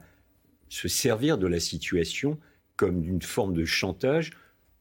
se 0.70 0.88
servir 0.88 1.38
de 1.38 1.48
la 1.48 1.60
situation 1.60 2.38
comme 2.76 3.02
d'une 3.02 3.22
forme 3.22 3.54
de 3.54 3.66
chantage 3.66 4.32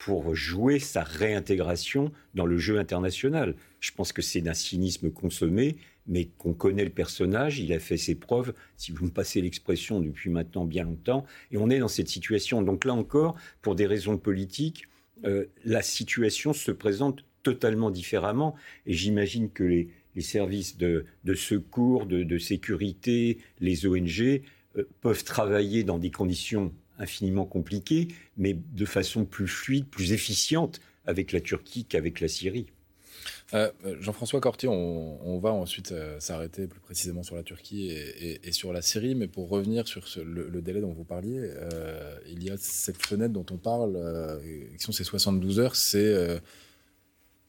pour 0.00 0.34
jouer 0.34 0.78
sa 0.78 1.04
réintégration 1.04 2.10
dans 2.34 2.46
le 2.46 2.56
jeu 2.56 2.78
international. 2.78 3.54
Je 3.80 3.92
pense 3.92 4.14
que 4.14 4.22
c'est 4.22 4.40
d'un 4.40 4.54
cynisme 4.54 5.10
consommé, 5.10 5.76
mais 6.06 6.30
qu'on 6.38 6.54
connaît 6.54 6.84
le 6.84 6.90
personnage, 6.90 7.60
il 7.60 7.70
a 7.74 7.78
fait 7.78 7.98
ses 7.98 8.14
preuves, 8.14 8.54
si 8.78 8.92
vous 8.92 9.04
me 9.04 9.10
passez 9.10 9.42
l'expression, 9.42 10.00
depuis 10.00 10.30
maintenant 10.30 10.64
bien 10.64 10.84
longtemps, 10.84 11.26
et 11.52 11.58
on 11.58 11.68
est 11.68 11.80
dans 11.80 11.88
cette 11.88 12.08
situation. 12.08 12.62
Donc 12.62 12.86
là 12.86 12.94
encore, 12.94 13.36
pour 13.60 13.74
des 13.74 13.86
raisons 13.86 14.16
politiques, 14.16 14.88
euh, 15.26 15.44
la 15.66 15.82
situation 15.82 16.54
se 16.54 16.72
présente 16.72 17.22
totalement 17.42 17.90
différemment, 17.90 18.54
et 18.86 18.94
j'imagine 18.94 19.50
que 19.50 19.64
les, 19.64 19.90
services 20.22 20.78
de, 20.78 21.04
secours, 21.34 22.06
de, 22.06 22.38
sécurité, 22.38 23.36
les 23.60 23.86
ONG 23.86 24.42
euh, 24.78 24.88
peuvent 25.02 25.24
travailler 25.24 25.84
dans 25.84 25.98
des 25.98 26.10
conditions 26.10 26.72
infiniment 27.00 27.46
compliquées, 27.46 28.08
mais 28.36 28.54
de 28.54 28.84
façon 28.84 29.24
plus 29.24 29.48
fluide, 29.48 29.86
plus 29.86 30.12
efficiente 30.12 30.80
avec 31.06 31.32
la 31.32 31.40
Turquie 31.40 31.84
qu'avec 31.84 32.20
la 32.20 32.28
Syrie. 32.28 32.66
Euh, 33.54 33.70
Jean-François 34.00 34.40
Corti, 34.40 34.68
on, 34.68 35.38
va 35.38 35.52
ensuite 35.52 35.92
euh, 35.92 36.20
s'arrêter 36.20 36.66
plus 36.66 36.80
précisément 36.80 37.22
sur 37.22 37.34
la 37.34 37.42
Turquie 37.42 37.90
et, 37.90 38.52
sur 38.52 38.72
la 38.72 38.82
Syrie, 38.82 39.14
mais 39.14 39.26
pour 39.26 39.48
revenir 39.48 39.88
sur 39.88 40.02
le, 40.22 40.62
délai 40.62 40.80
dont 40.80 40.92
vous 40.92 41.04
parliez, 41.04 41.38
euh, 41.38 42.18
il 42.28 42.44
y 42.44 42.50
a 42.50 42.56
cette 42.56 43.04
fenêtre 43.04 43.32
dont 43.32 43.46
on 43.50 43.56
parle, 43.56 43.98
qui 44.76 44.84
sont 44.84 44.92
ces 44.92 45.04
72 45.04 45.58
heures, 45.58 45.76
c'est 45.76 46.40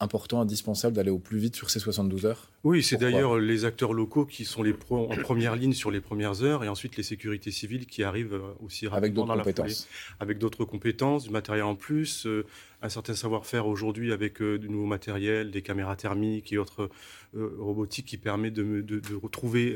important, 0.00 0.40
indispensable 0.40 0.96
d'aller 0.96 1.10
au 1.10 1.18
plus 1.18 1.38
vite 1.38 1.56
sur 1.56 1.70
ces 1.70 1.78
72 1.78 2.26
heures? 2.26 2.51
Oui, 2.64 2.82
c'est 2.84 2.96
d'ailleurs 2.96 3.38
les 3.38 3.64
acteurs 3.64 3.92
locaux 3.92 4.24
qui 4.24 4.44
sont 4.44 4.62
les 4.62 4.74
en 4.90 5.16
première 5.16 5.56
ligne 5.56 5.72
sur 5.72 5.90
les 5.90 6.00
premières 6.00 6.44
heures 6.44 6.62
et 6.62 6.68
ensuite 6.68 6.96
les 6.96 7.02
sécurités 7.02 7.50
civiles 7.50 7.86
qui 7.86 8.04
arrivent 8.04 8.34
euh, 8.34 8.54
aussi 8.64 8.86
rapidement 8.86 9.24
avec 9.30 9.44
d'autres 9.46 9.62
compétences. 9.62 9.88
avec 10.20 10.38
d'autres 10.38 10.64
compétences, 10.64 11.24
du 11.24 11.30
matériel 11.30 11.64
en 11.64 11.74
plus, 11.74 12.24
euh, 12.26 12.46
un 12.80 12.88
certain 12.88 13.14
savoir-faire 13.14 13.66
aujourd'hui 13.66 14.12
avec 14.12 14.40
euh, 14.40 14.58
du 14.58 14.68
nouveau 14.68 14.86
matériel, 14.86 15.50
des 15.50 15.62
caméras 15.62 15.96
thermiques 15.96 16.52
et 16.52 16.58
autres 16.58 16.88
robotiques 17.34 18.04
qui 18.04 18.18
permettent 18.18 18.52
de, 18.52 18.82
de, 18.82 19.14
retrouver 19.14 19.74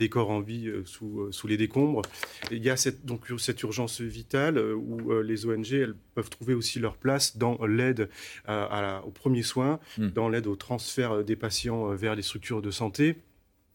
des 0.00 0.08
corps 0.08 0.30
en 0.30 0.40
vie 0.40 0.68
sous, 0.84 1.28
sous 1.30 1.46
les 1.46 1.56
décombres. 1.56 2.02
il 2.50 2.64
y 2.64 2.68
a 2.68 2.76
cette, 2.76 3.06
donc 3.06 3.26
cette 3.38 3.62
urgence 3.62 4.00
vitale 4.00 4.58
où 4.58 5.12
les 5.20 5.46
ONG 5.46 5.72
elles 5.72 5.94
peuvent 6.16 6.30
trouver 6.30 6.54
aussi 6.54 6.80
leur 6.80 6.96
place 6.96 7.36
dans 7.36 7.64
l'aide 7.64 8.08
aux 8.48 9.10
premiers 9.12 9.44
soins, 9.44 9.78
hmm. 9.98 10.08
dans 10.08 10.28
l'aide 10.28 10.48
au 10.48 10.56
transfert 10.56 11.22
des 11.22 11.36
patients 11.36 11.94
vers 11.94 12.16
les 12.16 12.22
structures 12.26 12.60
de 12.60 12.70
santé 12.70 13.16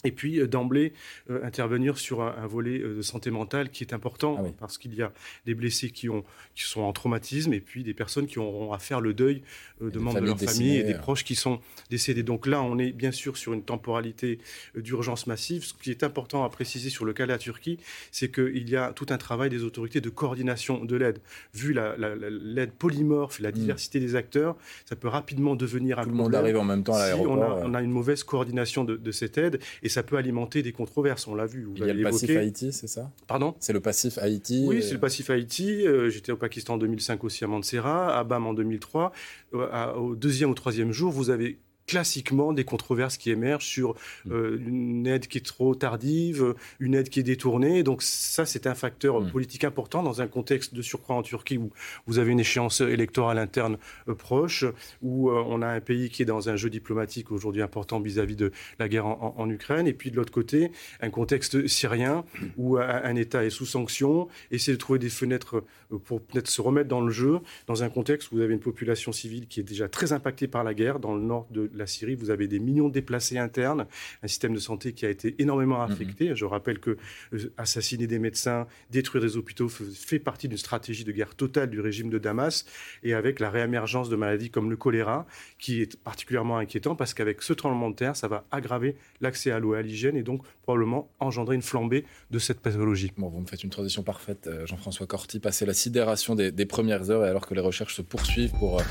et 0.04 0.12
puis 0.12 0.40
euh, 0.40 0.48
d'emblée 0.48 0.94
euh, 1.30 1.44
intervenir 1.44 1.98
sur 1.98 2.22
un, 2.22 2.48
volet 2.48 2.80
euh, 2.80 2.98
de 2.98 3.02
santé 3.02 3.32
mentale 3.32 3.70
qui 3.70 3.84
est 3.84 3.94
important 3.94 4.38
ah 4.40 4.52
parce 4.60 4.78
qu'il 4.78 4.94
y 4.96 5.02
a 5.02 5.12
des 5.46 5.56
blessés 5.56 5.90
qui, 5.90 6.10
ont, 6.10 6.24
qui 6.56 6.64
sont 6.64 6.82
en 6.82 6.94
traumatisme 6.94 7.54
et 7.54 7.60
puis 7.60 7.84
des 7.84 7.94
personnes 7.94 8.28
qui 8.28 8.40
auront 8.40 8.74
à 8.74 8.80
faire 8.80 9.02
le 9.02 9.14
deuil 9.14 9.44
de 9.82 10.00
membres 10.00 10.22
de 10.22 10.26
leur 10.26 10.40
famille 10.40 10.78
et 10.78 10.84
des 10.84 10.94
proches 10.94 11.24
qui 11.24 11.36
sont 11.36 11.60
décédés. 11.90 12.24
Donc 12.24 12.46
là, 12.46 12.62
on 12.62 12.78
est 12.78 12.92
bien 12.92 13.12
sûr 13.12 13.38
sur 13.38 13.54
une 13.54 13.64
temporalité 13.64 14.40
d'urgence 14.76 15.28
massive. 15.28 15.64
Ce 15.64 15.74
qui 15.74 15.90
est 15.90 16.04
important 16.04 16.44
à 16.44 16.50
préciser 16.50 16.90
sur 16.90 17.06
le 17.06 17.14
cas 17.14 17.26
de 17.26 17.32
la 17.32 17.38
Turquie, 17.38 17.80
c'est 18.12 18.32
qu'il 18.32 18.70
y 18.70 18.76
a 18.76 18.94
tout 18.94 19.08
un 19.10 19.18
travail 19.18 19.50
des 19.50 19.64
autorités 19.64 20.02
de 20.02 20.10
coordination 20.10 20.84
de 20.86 20.96
l'aide. 20.96 21.20
Vu 21.54 21.74
l'aide 21.74 22.72
polymorphe 22.74 23.40
la 23.40 23.50
hmm. 23.50 23.54
diversité 23.54 24.00
des 24.00 24.16
acteurs, 24.16 24.56
ça 24.86 24.96
peut 24.96 25.08
rapidement 25.08 25.56
devenir 25.56 26.00
un 26.00 26.04
tout 26.04 26.10
le 26.10 26.16
monde 26.16 26.36
arrive 26.36 26.58
en 26.58 26.64
même 26.64 26.84
temps 26.84 26.96
à 26.96 27.00
l'aéroport. 27.00 27.60
Si 27.60 27.66
on, 27.66 27.74
a, 27.74 27.82
une 27.82 27.92
mauvaise 27.92 28.24
coordination 28.24 28.84
de, 28.84 28.96
de 28.96 29.12
cette 29.12 29.38
aide 29.38 29.60
et 29.84 29.90
ça 29.92 30.04
peut 30.04 30.18
alimenter 30.18 30.64
des 30.64 30.72
controverses, 30.72 31.28
on 31.28 31.36
l'a 31.36 31.46
vu. 31.46 31.68
Il 31.76 31.86
y 31.86 31.90
a 31.90 31.94
le 31.94 32.04
passif 32.04 32.30
Haïti, 32.36 32.74
c'est 32.74 32.88
ça? 32.88 33.12
Pardon? 33.28 33.56
C'est 33.60 33.74
le 33.74 33.80
passif 33.80 34.18
Haïti 34.18 34.66
Oui, 34.68 34.82
c'est 34.82 34.94
le 34.94 35.00
passif 35.00 35.30
Haïti. 35.30 35.86
Euh, 35.86 36.10
j'étais 36.10 36.32
au 36.32 36.38
Pakistan 36.38 36.76
en 36.76 36.78
2005 36.78 37.24
aussi 37.24 37.44
à 37.44 37.48
Mantsera, 37.48 38.18
à 38.18 38.24
Bam 38.24 38.48
en 38.48 38.54
2003. 38.54 39.12
Euh, 39.54 39.94
au 39.94 40.16
deuxième 40.16 40.50
ou 40.50 40.56
troisième 40.56 40.92
jour, 40.92 41.12
vous 41.12 41.30
avez 41.30 41.60
classiquement 41.92 42.54
des 42.54 42.64
controverses 42.64 43.18
qui 43.18 43.32
émergent 43.32 43.66
sur 43.66 43.96
mm. 44.24 44.32
euh, 44.32 44.58
une 44.66 45.08
aide 45.08 45.28
qui 45.28 45.40
est 45.40 45.46
trop 45.46 45.76
tardive, 45.76 46.56
une 46.80 46.96
aide 46.96 47.10
qui 47.10 47.20
est 47.20 47.24
détournée. 47.24 47.84
Donc 47.84 48.02
ça, 48.02 48.46
c'est 48.46 48.66
un 48.66 48.76
facteur 48.76 49.20
mm. 49.20 49.30
politique 49.30 49.66
important 49.66 50.02
dans 50.02 50.22
un 50.22 50.28
contexte 50.28 50.74
de 50.74 50.82
surcroît 50.82 51.18
en 51.18 51.22
Turquie 51.22 51.58
où 51.58 51.70
vous 52.08 52.18
avez 52.18 52.32
une 52.32 52.40
échéance 52.40 52.80
électorale 52.80 53.38
interne 53.38 53.78
euh, 54.08 54.16
proche, 54.16 54.64
où 55.02 55.32
euh, 55.32 55.44
on 55.46 55.62
a 55.62 55.68
un 55.68 55.82
pays 55.82 56.10
qui 56.10 56.22
est 56.22 56.26
dans 56.26 56.48
un 56.48 56.56
jeu 56.56 56.70
diplomatique 56.70 57.30
aujourd'hui 57.30 57.62
important 57.62 58.00
vis-à-vis 58.00 58.38
de 58.38 58.54
la 58.80 58.88
guerre 58.88 59.08
en, 59.08 59.50
Ukraine, 59.50 59.86
et 59.86 59.94
puis 59.94 60.12
de 60.12 60.16
l'autre 60.16 60.32
côté, 60.32 60.72
un 61.02 61.10
contexte 61.10 61.68
syrien 61.68 62.24
où 62.56 62.78
un, 62.78 63.16
État 63.16 63.44
est 63.44 63.50
sous 63.50 63.66
sanction, 63.66 64.30
essaie 64.50 64.72
de 64.72 64.78
trouver 64.78 65.00
des 65.00 65.10
fenêtres 65.10 65.64
pour 65.98 66.22
peut-être 66.22 66.48
se 66.48 66.62
remettre 66.62 66.90
dans 66.90 67.02
le 67.02 67.12
jeu, 67.12 67.40
dans 67.68 67.84
un 67.84 67.90
contexte 67.90 68.32
où 68.32 68.36
vous 68.36 68.42
avez 68.42 68.54
une 68.54 68.60
population 68.60 69.12
civile 69.12 69.48
qui 69.48 69.60
est 69.60 69.64
déjà 69.64 69.88
très 69.88 70.14
impactée 70.14 70.48
par 70.48 70.64
la 70.64 70.74
guerre 70.74 71.00
dans 71.00 71.16
le 71.16 71.22
nord 71.22 71.48
de 71.52 71.70
la 71.74 71.88
Syrie, 71.88 72.16
vous 72.16 72.30
avez 72.30 72.48
des 72.48 72.60
millions 72.60 72.88
de 72.88 72.94
déplacés 72.94 73.38
internes, 73.38 73.86
un 74.24 74.28
système 74.28 74.54
de 74.54 74.60
santé 74.60 74.94
qui 74.94 75.06
a 75.06 75.10
été 75.10 75.36
énormément 75.40 75.86
mm-hmm. 75.86 75.92
affecté. 75.92 76.36
Je 76.36 76.46
rappelle 76.46 76.80
que 76.80 76.98
euh, 77.34 77.54
assassiner 77.58 78.08
des 78.08 78.20
médecins, 78.20 78.68
détruire 78.90 79.24
des 79.24 79.38
hôpitaux 79.38 79.70
fait 79.70 80.20
partie 80.20 80.48
d'une 80.48 80.58
stratégie 80.58 81.04
de 81.04 81.12
guerre 81.12 81.36
totale 81.36 81.70
du 81.70 81.80
régime 81.80 82.10
de 82.10 82.18
Damas, 82.18 82.66
et 83.04 83.14
avec 83.14 83.40
la 83.40 83.50
réémergence 83.50 84.10
de 84.10 84.16
maladies 84.16 84.50
comme 84.50 84.70
le 84.70 84.78
choléra, 84.78 85.26
qui 85.58 85.82
est 85.82 85.98
particulièrement 85.98 86.58
inquiétant 86.58 86.96
parce 86.96 87.14
qu'avec 87.14 87.42
ce 87.42 87.54
tremblement 87.54 87.90
de 87.90 87.96
terre, 87.96 88.16
ça 88.16 88.28
va 88.28 88.46
aggraver 88.52 88.96
l'accès 89.22 89.52
à 89.52 89.60
l'eau 89.60 89.76
et 89.76 89.80
à 89.80 89.82
l'hygiène 89.82 90.16
et 90.16 90.24
donc 90.24 90.44
probablement 90.64 91.10
engendrer 91.20 91.56
une 91.56 91.62
flambée 91.62 92.06
de 92.30 92.40
cette 92.40 92.60
pathologie. 92.60 93.12
Bon, 93.18 93.30
vous 93.30 93.40
me 93.40 93.46
faites 93.46 93.64
une 93.64 93.70
transition 93.70 94.04
parfaite, 94.04 94.48
euh, 94.48 94.66
Jean-François 94.66 95.08
Corti, 95.08 95.40
passer 95.40 95.66
la 95.66 95.74
des, 95.90 96.66
premières 96.66 97.10
heures 97.10 97.26
et 97.26 97.30
alors 97.30 97.48
que 97.48 97.54
les 97.54 97.62
recherches 97.62 97.96
se 97.96 98.02
poursuivent 98.02 98.54
pour 98.60 98.80
euh, 98.80 98.84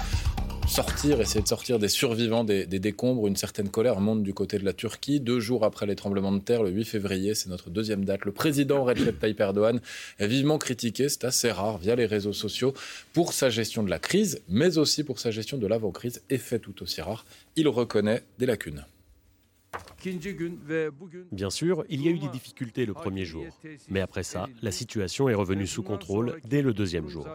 sortir, 0.66 1.20
essayer 1.20 1.42
de 1.42 1.48
sortir 1.48 1.78
des 1.78 1.88
survivants 1.88 2.44
des, 2.44 2.66
décombres. 2.66 3.26
Une 3.26 3.36
certaine 3.36 3.68
colère 3.68 4.00
monte 4.00 4.22
du 4.22 4.34
côté 4.34 4.58
de 4.58 4.64
la 4.64 4.72
Turquie. 4.72 5.20
Deux 5.20 5.40
jours 5.40 5.64
après 5.64 5.86
les 5.86 5.96
tremblements 5.96 6.32
de 6.32 6.40
terre, 6.40 6.62
le 6.62 6.70
8 6.70 6.84
février, 6.84 7.34
c'est 7.34 7.48
notre 7.48 7.70
deuxième 7.70 8.04
date, 8.04 8.24
le 8.24 8.32
président 8.32 8.84
Recep 8.84 9.18
Tayyip 9.18 9.40
Erdogan 9.40 9.80
est 10.18 10.26
vivement 10.26 10.58
critiqué, 10.58 11.08
c'est 11.08 11.24
assez 11.24 11.50
rare, 11.50 11.78
via 11.78 11.96
les 11.96 12.06
réseaux 12.06 12.32
sociaux, 12.32 12.74
pour 13.12 13.32
sa 13.32 13.50
gestion 13.50 13.82
de 13.82 13.90
la 13.90 13.98
crise, 13.98 14.42
mais 14.48 14.78
aussi 14.78 15.04
pour 15.04 15.18
sa 15.18 15.30
gestion 15.30 15.58
de 15.58 15.66
l'avant-crise, 15.66 16.22
et 16.30 16.38
fait 16.38 16.58
tout 16.58 16.82
aussi 16.82 17.00
rare, 17.00 17.24
il 17.56 17.68
reconnaît 17.68 18.22
des 18.38 18.46
lacunes. 18.46 18.84
Bien 21.32 21.50
sûr, 21.50 21.84
il 21.88 22.02
y 22.02 22.08
a 22.08 22.10
eu 22.10 22.18
des 22.18 22.28
difficultés 22.28 22.86
le 22.86 22.94
premier 22.94 23.24
jour, 23.24 23.44
mais 23.88 24.00
après 24.00 24.22
ça, 24.22 24.48
la 24.62 24.70
situation 24.72 25.28
est 25.28 25.34
revenue 25.34 25.66
sous 25.66 25.82
contrôle 25.82 26.40
dès 26.44 26.62
le 26.62 26.72
deuxième 26.72 27.08
jour. 27.08 27.28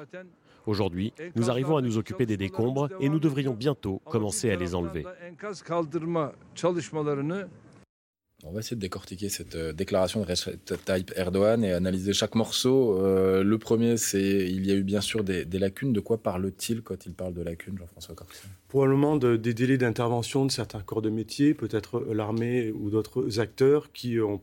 Aujourd'hui, 0.66 1.14
nous 1.36 1.50
arrivons 1.52 1.78
à 1.78 1.82
nous 1.82 1.98
occuper 1.98 2.26
des 2.26 2.38
décombres 2.38 2.90
et 3.00 3.08
nous 3.08 3.20
devrions 3.20 3.54
bientôt 3.54 4.02
commencer 4.06 4.50
à 4.50 4.56
les 4.56 4.74
enlever. 4.74 5.06
On 8.48 8.52
va 8.52 8.60
essayer 8.60 8.76
de 8.76 8.82
décortiquer 8.82 9.30
cette 9.30 9.56
euh, 9.56 9.74
déclaration 9.74 10.22
de 10.22 10.28
Recep 10.28 10.86
Tayyip 10.86 11.12
Erdogan 11.16 11.64
et 11.64 11.74
analyser 11.74 12.14
chaque 12.14 12.36
morceau. 12.36 13.04
Euh, 13.04 13.44
le 13.44 13.58
premier, 13.58 13.98
c'est 13.98 14.22
il 14.22 14.68
y 14.68 14.72
a 14.72 14.76
eu 14.76 14.84
bien 14.84 15.02
sûr 15.02 15.24
des, 15.24 15.46
lacunes. 15.46 15.94
De 15.94 16.00
quoi 16.00 16.18
parle-t-il 16.18 16.84
quand 16.84 17.08
il 17.08 17.14
parle 17.14 17.34
de 17.34 17.42
lacunes, 17.42 17.76
Jean-François 17.78 18.14
Cortier? 18.14 18.48
Probablement 18.68 19.18
des 19.18 19.54
délais 19.54 19.78
d'intervention 19.78 20.46
de 20.46 20.52
certains 20.52 20.82
corps 20.82 21.02
de 21.02 21.10
métier, 21.10 21.56
peut-être 21.56 22.06
l'armée 22.14 22.72
ou 22.72 22.92
d'autres 22.92 23.40
acteurs 23.40 23.92
qui 23.92 24.20
ont 24.20 24.42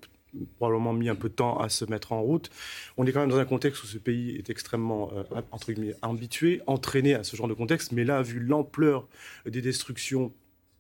probablement 0.57 0.93
mis 0.93 1.09
un 1.09 1.15
peu 1.15 1.29
de 1.29 1.35
temps 1.35 1.59
à 1.59 1.69
se 1.69 1.85
mettre 1.85 2.13
en 2.13 2.23
route. 2.23 2.51
On 2.97 3.07
est 3.07 3.13
quand 3.13 3.21
même 3.21 3.29
dans 3.29 3.39
un 3.39 3.45
contexte 3.45 3.85
où 3.85 3.87
ce 3.87 3.99
pays 3.99 4.37
est 4.37 4.51
extrêmement, 4.51 5.11
euh, 5.15 5.23
entre 5.53 5.73
guillemets, 5.73 5.95
habitué, 6.03 6.61
entraîné 6.67 7.15
à 7.15 7.23
ce 7.23 7.37
genre 7.37 7.49
de 7.49 7.55
contexte. 7.55 7.93
Mais 7.93 8.05
là, 8.05 8.23
vu 8.23 8.41
l'ampleur 8.41 9.07
des 9.47 9.61
destructions 9.61 10.33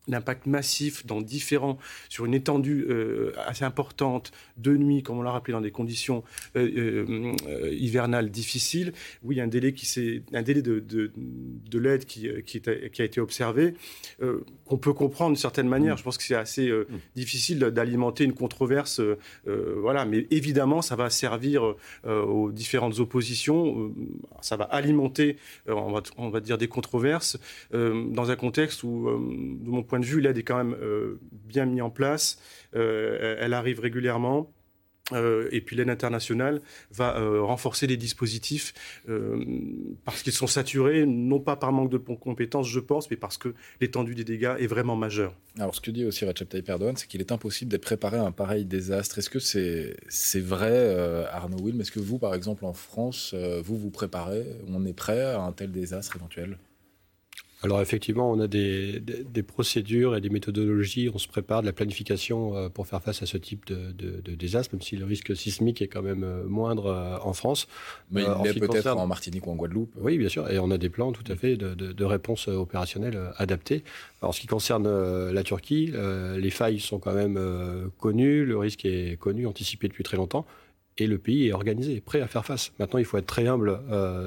l'impact 0.08 0.46
massif 0.46 1.06
dans 1.06 1.20
différents, 1.20 1.78
sur 2.08 2.24
une 2.24 2.34
étendue 2.34 2.86
euh, 2.88 3.32
assez 3.46 3.64
importante 3.64 4.32
de 4.56 4.76
nuit, 4.76 5.02
comme 5.02 5.18
on 5.18 5.22
l'a 5.22 5.30
rappelé, 5.30 5.52
dans 5.52 5.60
des 5.60 5.70
conditions 5.70 6.24
euh, 6.56 7.06
euh, 7.46 7.72
hivernales 7.72 8.30
difficiles, 8.30 8.92
oui, 9.22 9.36
il 9.36 9.38
y 9.38 9.40
a 9.40 9.44
un 9.44 9.48
délai, 9.48 9.72
qui 9.72 10.22
un 10.32 10.42
délai 10.42 10.62
de, 10.62 10.80
de, 10.80 11.12
de 11.16 11.78
l'aide 11.78 12.04
qui, 12.04 12.28
qui, 12.44 12.60
qui, 12.60 13.02
a 13.02 13.04
été 13.04 13.20
observé, 13.20 13.74
qu'on 14.66 14.78
peut 14.78 14.92
comprendre 14.92 15.30
d'une 15.30 15.40
certaine 15.40 15.68
manière. 15.68 15.94
Mm. 15.94 15.98
Je 15.98 16.02
pense 16.02 16.18
que 16.18 16.24
c'est 16.24 16.34
assez 16.34 16.70
mm. 16.70 16.86
difficile 17.14 17.58
d'alimenter 17.58 18.24
une 18.24 18.34
controverse, 18.34 19.00
voilà, 19.44 20.04
mais 20.04 20.26
évidemment, 20.30 20.82
ça 20.82 20.96
va 20.96 21.10
servir 21.10 21.74
aux 22.04 22.50
différentes 22.50 22.98
oppositions, 22.98 23.92
ça 24.40 24.56
va 24.56 24.64
alimenter, 24.64 25.36
on 25.68 25.92
va, 25.92 26.02
on, 26.16 26.30
va, 26.30 26.40
dire, 26.40 26.58
des 26.58 26.68
controverses 26.68 27.38
dans 27.72 28.30
un 28.30 28.36
contexte 28.36 28.82
où, 28.82 29.08
de 29.62 29.70
mon 29.70 29.82
point 29.92 30.00
de 30.00 30.06
vue, 30.06 30.22
l'aide 30.22 30.38
est 30.38 30.42
quand 30.42 30.56
même 30.56 30.74
euh, 30.80 31.20
bien 31.30 31.66
mise 31.66 31.82
en 31.82 31.90
place. 31.90 32.38
Euh, 32.74 33.36
elle 33.38 33.52
arrive 33.52 33.78
régulièrement. 33.78 34.50
Euh, 35.12 35.48
et 35.50 35.60
puis 35.60 35.76
l'aide 35.76 35.90
internationale 35.90 36.62
va 36.90 37.20
renforcer 37.42 37.86
les 37.86 37.98
dispositifs 37.98 38.72
parce 40.06 40.22
qu'ils 40.22 40.32
sont 40.32 40.46
saturés, 40.46 41.04
non 41.04 41.40
pas 41.40 41.56
par 41.56 41.72
manque 41.72 41.90
de 41.90 41.98
compétences, 41.98 42.68
je 42.68 42.80
pense, 42.80 43.10
mais 43.10 43.18
parce 43.18 43.36
que 43.36 43.52
l'étendue 43.82 44.14
des 44.14 44.24
dégâts 44.24 44.54
est 44.58 44.66
vraiment 44.66 44.96
majeure. 44.96 45.34
Alors 45.58 45.74
ce 45.74 45.82
que 45.82 45.90
dit 45.90 46.06
aussi 46.06 46.24
Recep 46.24 46.48
Tayyip 46.48 46.72
c'est 46.96 47.08
qu'il 47.08 47.20
est 47.20 47.32
impossible 47.32 47.70
d'être 47.70 47.82
préparé 47.82 48.16
à 48.16 48.22
un 48.22 48.32
pareil 48.32 48.64
désastre. 48.64 49.18
Est-ce 49.18 49.28
que 49.28 49.40
c'est 49.40 49.96
c'est 50.08 50.40
vrai, 50.40 51.26
Arnaud 51.30 51.62
Wilm? 51.62 51.80
Est-ce 51.82 51.92
que 51.92 52.00
vous, 52.00 52.18
par 52.18 52.34
exemple, 52.34 52.64
en 52.64 52.72
France, 52.72 53.34
vous 53.34 53.76
vous 53.76 53.90
préparez? 53.90 54.46
On 54.68 54.86
est 54.86 54.94
prêt 54.94 55.20
à 55.20 55.42
un 55.42 55.52
tel 55.52 55.72
désastre 55.72 56.16
éventuel? 56.16 56.56
Alors 57.62 57.80
effectivement, 57.80 58.30
on 58.30 58.40
a 58.40 58.48
des, 58.48 59.00
procédures 59.46 60.16
et 60.16 60.20
des 60.20 60.30
méthodologies, 60.30 61.10
on 61.14 61.18
se 61.18 61.28
prépare 61.28 61.62
de 61.62 61.66
la 61.66 61.72
planification 61.72 62.56
euh, 62.56 62.68
pour 62.68 62.86
faire 62.86 63.02
face 63.02 63.22
à 63.22 63.26
ce 63.26 63.36
type 63.36 63.66
de, 63.66 64.34
désastre, 64.34 64.74
même 64.74 64.82
si 64.82 64.96
le 64.96 65.04
risque 65.04 65.36
sismique 65.36 65.80
est 65.80 65.86
quand 65.86 66.02
même 66.02 66.24
euh, 66.24 66.44
moindre 66.44 66.86
euh, 66.86 67.18
en 67.22 67.32
France. 67.32 67.68
Mais 68.10 68.22
il 68.22 68.48
est 68.48 68.58
peut-être 68.58 68.96
en 68.96 69.06
Martinique 69.06 69.46
ou 69.46 69.52
en 69.52 69.56
Guadeloupe. 69.56 69.92
Oui, 70.00 70.18
bien 70.18 70.28
sûr, 70.28 70.50
et 70.50 70.58
on 70.58 70.70
a 70.72 70.78
des 70.78 70.88
plans 70.88 71.12
tout 71.12 71.30
à 71.30 71.36
fait 71.36 71.56
de, 71.56 72.04
réponse 72.04 72.48
opérationnelle 72.48 73.16
adaptées. 73.36 73.84
Alors 74.20 74.34
ce 74.34 74.40
qui 74.40 74.48
concerne 74.48 75.30
la 75.30 75.42
Turquie, 75.44 75.92
les 76.36 76.50
failles 76.50 76.80
sont 76.80 76.98
quand 76.98 77.14
même 77.14 77.40
connues, 77.98 78.44
le 78.44 78.58
risque 78.58 78.84
est 78.84 79.16
connu, 79.18 79.46
anticipé 79.46 79.86
depuis 79.86 80.02
très 80.02 80.16
longtemps 80.16 80.44
et 80.98 81.06
le 81.06 81.16
pays 81.16 81.48
est 81.48 81.52
organisé, 81.52 82.00
prêt 82.00 82.20
à 82.20 82.26
faire 82.26 82.44
face. 82.44 82.72
Maintenant, 82.78 82.98
il 82.98 83.04
faut 83.04 83.16
être 83.18 83.26
très 83.26 83.46
humble 83.46 83.78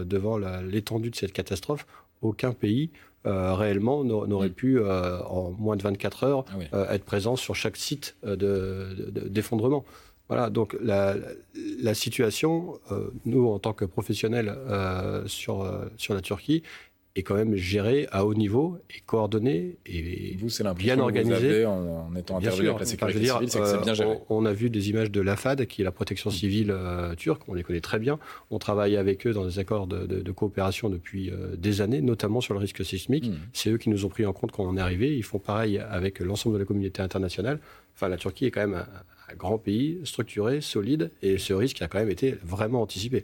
devant 0.06 0.38
l'étendue 0.38 1.10
de 1.10 1.16
cette 1.16 1.34
catastrophe. 1.34 1.86
Aucun 2.26 2.54
pays 2.54 2.90
euh, 3.26 3.56
réellement 3.56 4.04
n'aurait 4.04 4.50
mm. 4.50 4.54
pu, 4.54 4.80
euh, 4.80 5.20
en 5.24 5.52
moins 5.52 5.76
de 5.76 5.82
24 5.82 6.24
heures, 6.26 6.46
ah 6.48 6.76
euh, 6.76 6.90
être 6.92 7.06
présent 7.06 7.36
sur 7.36 7.56
chaque 7.56 7.78
site 7.78 8.16
d'effondrement. 8.24 9.80
De, 9.80 9.86
voilà, 10.28 10.50
donc 10.50 10.76
la, 10.82 11.16
la 11.82 11.94
situation, 11.94 12.80
nous, 13.26 13.48
en 13.48 13.60
tant 13.60 13.74
que 13.74 13.86
professionnels 13.86 14.56
sur, 15.28 15.72
sur 15.98 16.16
la 16.16 16.22
Turquie, 16.22 16.64
est 17.16 17.24
quand 17.24 17.36
même 17.36 17.56
géré 17.56 18.08
à 18.12 18.26
haut 18.26 18.34
niveau 18.34 18.78
et 18.90 19.00
coordonné 19.06 19.78
et 19.86 20.36
vous, 20.38 20.50
bien 20.76 21.00
organisé. 21.00 21.66
en, 21.66 22.14
étant 22.16 22.38
intervenu 22.38 22.68
avec 22.68 22.80
la 22.82 22.86
sécurité 22.86 23.26
civile, 23.26 23.50
c'est 23.50 23.82
bien 23.82 23.94
géré. 23.94 24.18
On, 24.30 24.46
a 24.46 24.52
vu 24.52 24.70
des 24.70 24.90
images 24.90 25.12
de 25.12 25.22
l'AFAD, 25.22 25.66
qui 25.66 25.82
est 25.82 25.86
la 25.86 25.92
protection 25.92 26.30
civile 26.30 26.72
euh, 26.72 27.16
turque, 27.16 27.44
on 27.48 27.54
les 27.54 27.64
connaît 27.64 27.80
très 27.80 28.00
bien. 28.00 28.20
On 28.52 28.60
travaille 28.60 28.98
avec 28.98 29.26
eux 29.26 29.32
dans 29.32 29.46
des 29.46 29.60
accords 29.60 29.88
de, 29.88 30.32
coopération 30.32 30.90
depuis 30.90 31.30
euh, 31.30 31.56
des 31.56 31.80
années, 31.80 32.02
notamment 32.02 32.42
sur 32.42 32.54
le 32.54 32.60
risque 32.60 32.84
sismique. 32.84 33.28
Hmm. 33.28 33.38
C'est 33.54 33.70
eux 33.70 33.78
qui 33.78 33.90
nous 33.90 34.06
ont 34.06 34.10
pris 34.10 34.26
en 34.26 34.34
compte 34.34 34.52
quand 34.52 34.66
on 34.66 34.76
est 34.76 34.82
arrivé. 34.82 35.16
Ils 35.16 35.24
font 35.24 35.40
pareil 35.40 35.80
avec 35.80 36.20
l'ensemble 36.20 36.56
de 36.56 36.60
la 36.60 36.66
communauté 36.66 37.02
internationale. 37.02 37.60
Enfin, 37.96 38.10
la 38.10 38.18
Turquie 38.18 38.46
est 38.46 38.52
quand 38.52 38.68
même 38.68 38.74
un, 38.74 38.88
un 39.32 39.36
grand 39.36 39.58
pays, 39.58 40.00
structuré, 40.04 40.60
solide, 40.60 41.12
et 41.22 41.38
ce 41.38 41.54
risque 41.54 41.82
a 41.82 41.88
quand 41.88 42.00
même 42.00 42.10
été 42.10 42.36
vraiment 42.44 42.82
anticipé 42.82 43.24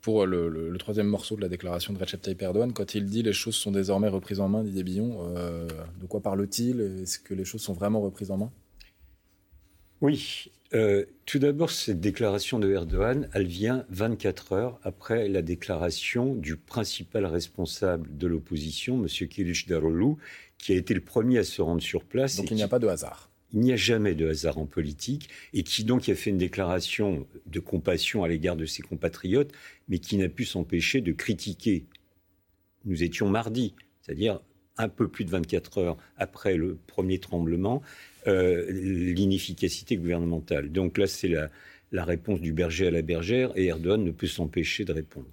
pour 0.00 0.26
le, 0.26 0.74
troisième 0.78 1.06
morceau 1.06 1.36
de 1.36 1.40
la 1.40 1.48
déclaration 1.48 1.92
de 1.92 1.98
Recep 1.98 2.20
Tayyip 2.20 2.40
Erdogan, 2.42 2.72
quand 2.72 2.94
il 2.94 3.06
dit 3.06 3.22
les 3.22 3.32
choses 3.32 3.54
sont 3.54 3.70
désormais 3.70 4.08
reprises 4.08 4.40
en 4.40 4.48
main, 4.48 4.62
Didier 4.62 4.82
Billon, 4.82 5.34
euh, 5.36 5.68
de 6.00 6.06
quoi 6.06 6.20
parle-t-il? 6.20 6.80
Est-ce 7.02 7.18
que 7.18 7.34
les 7.34 7.44
choses 7.44 7.60
sont 7.60 7.74
vraiment 7.74 8.00
reprises 8.00 8.30
en 8.30 8.38
main? 8.38 8.52
Oui. 10.00 10.50
Euh, 10.72 11.04
tout 11.26 11.38
d'abord, 11.38 11.70
cette 11.70 12.00
déclaration 12.00 12.58
de 12.58 12.70
Erdogan, 12.70 13.28
elle 13.34 13.46
vient 13.46 13.84
24 13.90 14.52
heures 14.52 14.80
après 14.82 15.28
la 15.28 15.42
déclaration 15.42 16.34
du 16.34 16.56
principal 16.56 17.26
responsable 17.26 18.16
de 18.16 18.26
l'opposition, 18.26 19.02
M. 19.02 19.28
Kilic 19.28 19.68
Daroglu, 19.68 20.14
qui 20.58 20.72
a 20.72 20.76
été 20.76 20.94
le 20.94 21.00
premier 21.00 21.38
à 21.38 21.44
se 21.44 21.60
rendre 21.60 21.82
sur 21.82 22.04
place. 22.04 22.36
Donc 22.36 22.50
il 22.50 22.56
n'y 22.56 22.62
a 22.62 22.68
pas 22.68 22.78
de 22.78 22.86
hasard 22.86 23.29
il 23.52 23.60
n'y 23.60 23.72
a 23.72 23.76
jamais 23.76 24.14
de 24.14 24.28
hasard 24.28 24.58
en 24.58 24.66
politique, 24.66 25.28
et 25.52 25.62
qui 25.62 25.84
donc 25.84 26.08
a 26.08 26.14
fait 26.14 26.30
une 26.30 26.38
déclaration 26.38 27.26
de 27.46 27.60
compassion 27.60 28.24
à 28.24 28.28
l'égard 28.28 28.56
de 28.56 28.66
ses 28.66 28.82
compatriotes, 28.82 29.52
mais 29.88 29.98
qui 29.98 30.16
n'a 30.16 30.28
pu 30.28 30.44
s'empêcher 30.44 31.00
de 31.00 31.12
critiquer. 31.12 31.86
Nous 32.84 33.02
étions 33.02 33.28
mardi, 33.28 33.74
c'est-à-dire 34.02 34.40
un 34.78 34.88
peu 34.88 35.08
plus 35.08 35.24
de 35.24 35.30
24 35.30 35.78
heures 35.78 35.96
après 36.16 36.56
le 36.56 36.78
premier 36.86 37.18
tremblement, 37.18 37.82
euh, 38.26 38.66
l'inefficacité 38.70 39.96
gouvernementale. 39.96 40.72
Donc 40.72 40.96
là, 40.96 41.06
c'est 41.06 41.28
la, 41.28 41.50
la 41.92 42.04
réponse 42.04 42.40
du 42.40 42.52
berger 42.52 42.86
à 42.86 42.90
la 42.90 43.02
bergère, 43.02 43.52
et 43.56 43.66
Erdogan 43.66 44.02
ne 44.02 44.10
peut 44.10 44.26
s'empêcher 44.26 44.84
de 44.84 44.92
répondre. 44.92 45.28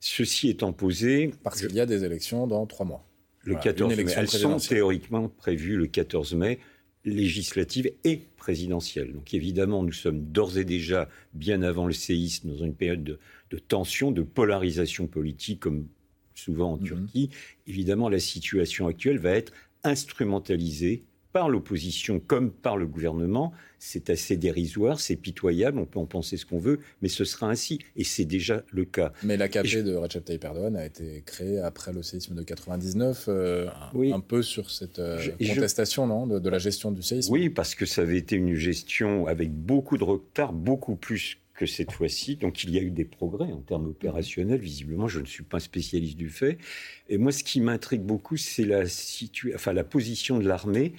Ceci 0.00 0.48
étant 0.48 0.72
posé... 0.72 1.32
Parce 1.42 1.60
qu'il 1.60 1.74
y 1.74 1.80
a 1.80 1.86
des 1.86 2.04
élections 2.04 2.46
dans 2.46 2.66
trois 2.66 2.86
mois. 2.86 3.04
Le 3.44 3.56
14 3.56 3.96
mai. 3.96 4.04
Elles 4.16 4.28
sont 4.28 4.56
théoriquement 4.56 5.28
prévues 5.28 5.76
le 5.76 5.86
14 5.86 6.34
mai 6.34 6.58
législative 7.04 7.90
et 8.04 8.20
présidentielle. 8.36 9.12
Donc 9.12 9.34
évidemment, 9.34 9.82
nous 9.82 9.92
sommes 9.92 10.24
d'ores 10.24 10.58
et 10.58 10.64
déjà, 10.64 11.08
bien 11.34 11.62
avant 11.62 11.86
le 11.86 11.92
séisme, 11.92 12.50
dans 12.50 12.64
une 12.64 12.74
période 12.74 13.18
de, 13.50 13.58
tension, 13.58 14.12
de 14.12 14.22
polarisation 14.22 15.06
politique, 15.06 15.60
comme 15.60 15.88
souvent 16.34 16.72
en 16.72 16.76
mhm. 16.76 16.84
Turquie. 16.84 17.30
Évidemment, 17.66 18.08
la 18.08 18.20
situation 18.20 18.86
actuelle 18.86 19.18
va 19.18 19.30
être 19.30 19.52
instrumentalisée 19.84 21.04
par 21.32 21.48
l'opposition 21.48 22.20
comme 22.20 22.50
par 22.50 22.76
le 22.76 22.86
gouvernement. 22.86 23.52
C'est 23.78 24.10
assez 24.10 24.36
dérisoire, 24.36 25.00
c'est 25.00 25.16
pitoyable, 25.16 25.78
on 25.78 25.86
peut 25.86 25.98
en 25.98 26.06
penser 26.06 26.36
ce 26.36 26.46
qu'on 26.46 26.58
veut, 26.58 26.78
mais 27.00 27.08
ce 27.08 27.24
sera 27.24 27.48
ainsi, 27.48 27.80
et 27.96 28.04
c'est 28.04 28.24
déjà 28.24 28.62
le 28.70 28.84
cas. 28.84 29.12
Mais 29.24 29.36
l'AKP 29.36 29.82
de 29.82 29.96
Recep 29.96 30.24
Tayyip 30.24 30.44
Erdogan 30.44 30.76
a 30.76 30.86
été 30.86 31.22
créée 31.26 31.58
après 31.58 31.92
le 31.92 32.02
séisme 32.02 32.36
de 32.36 32.42
99, 32.42 33.24
euh, 33.28 33.68
un, 34.12 34.20
peu 34.20 34.42
sur 34.42 34.70
cette 34.70 35.00
euh, 35.00 35.18
contestation 35.38 36.06
non, 36.06 36.28
de, 36.28 36.48
la 36.48 36.58
gestion 36.58 36.92
du 36.92 37.02
séisme? 37.02 37.32
Oui, 37.32 37.50
parce 37.50 37.74
que 37.74 37.84
ça 37.84 38.02
avait 38.02 38.18
été 38.18 38.36
une 38.36 38.54
gestion 38.54 39.26
avec 39.26 39.52
beaucoup 39.52 39.98
de 39.98 40.04
retard, 40.04 40.52
beaucoup 40.52 40.94
plus 40.94 41.38
que 41.54 41.66
cette 41.66 41.92
fois-ci. 41.92 42.36
Donc 42.36 42.64
il 42.64 42.70
y 42.70 42.78
a 42.78 42.82
eu 42.82 42.90
des 42.90 43.04
progrès 43.04 43.52
en 43.52 43.60
termes 43.60 43.86
opérationnels. 43.86 44.60
Visiblement, 44.60 45.08
je 45.08 45.20
ne 45.20 45.26
suis 45.26 45.42
pas 45.42 45.58
un 45.58 45.60
spécialiste 45.60 46.16
du 46.16 46.28
fait. 46.28 46.58
Et 47.08 47.18
moi, 47.18 47.32
ce 47.32 47.44
qui 47.44 47.60
m'intrigue 47.60 48.02
beaucoup, 48.02 48.36
c'est 48.36 48.64
la, 48.64 48.84
enfin, 49.54 49.72
la 49.72 49.84
position 49.84 50.38
de 50.38 50.46
l'armée 50.46 50.92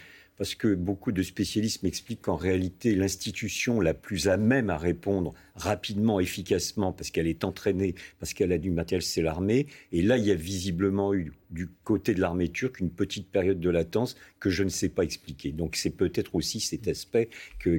parce 0.44 0.56
que 0.56 0.76
beaucoup 0.76 1.14
de 1.14 1.24
spécialistes 1.24 1.84
m'expliquent 1.84 2.24
qu'en 2.24 2.36
réalité, 2.36 2.96
l'institution 2.96 3.80
la 3.80 3.94
plus 3.94 4.28
à 4.28 4.36
même 4.36 4.70
à 4.70 4.78
répondre 4.78 5.34
rapidement, 5.56 6.20
efficacement, 6.20 6.92
parce 6.92 7.12
qu'elle 7.12 7.28
est 7.28 7.44
entraînée, 7.44 7.96
parce 8.20 8.34
qu'elle 8.34 8.52
a 8.52 8.58
du 8.58 8.72
matériel, 8.72 9.04
c'est 9.04 9.22
l'armée. 9.22 9.68
Et 9.92 10.02
là, 10.02 10.18
il 10.18 10.26
y 10.26 10.32
a 10.32 10.36
visiblement 10.36 11.14
eu 11.14 11.34
du 11.52 11.68
côté 11.84 12.16
de 12.16 12.22
l'armée 12.22 12.50
turque 12.50 12.80
une 12.80 12.90
petite 12.90 13.30
période 13.30 13.60
de 13.60 13.70
latence 13.70 14.16
que 14.40 14.50
je 14.50 14.64
ne 14.64 14.70
sais 14.70 14.90
pas 14.90 15.04
expliquer. 15.04 15.52
Donc 15.52 15.76
c'est 15.76 15.92
peut-être 15.92 16.34
aussi 16.34 16.60
cet 16.60 16.88
aspect 16.88 17.30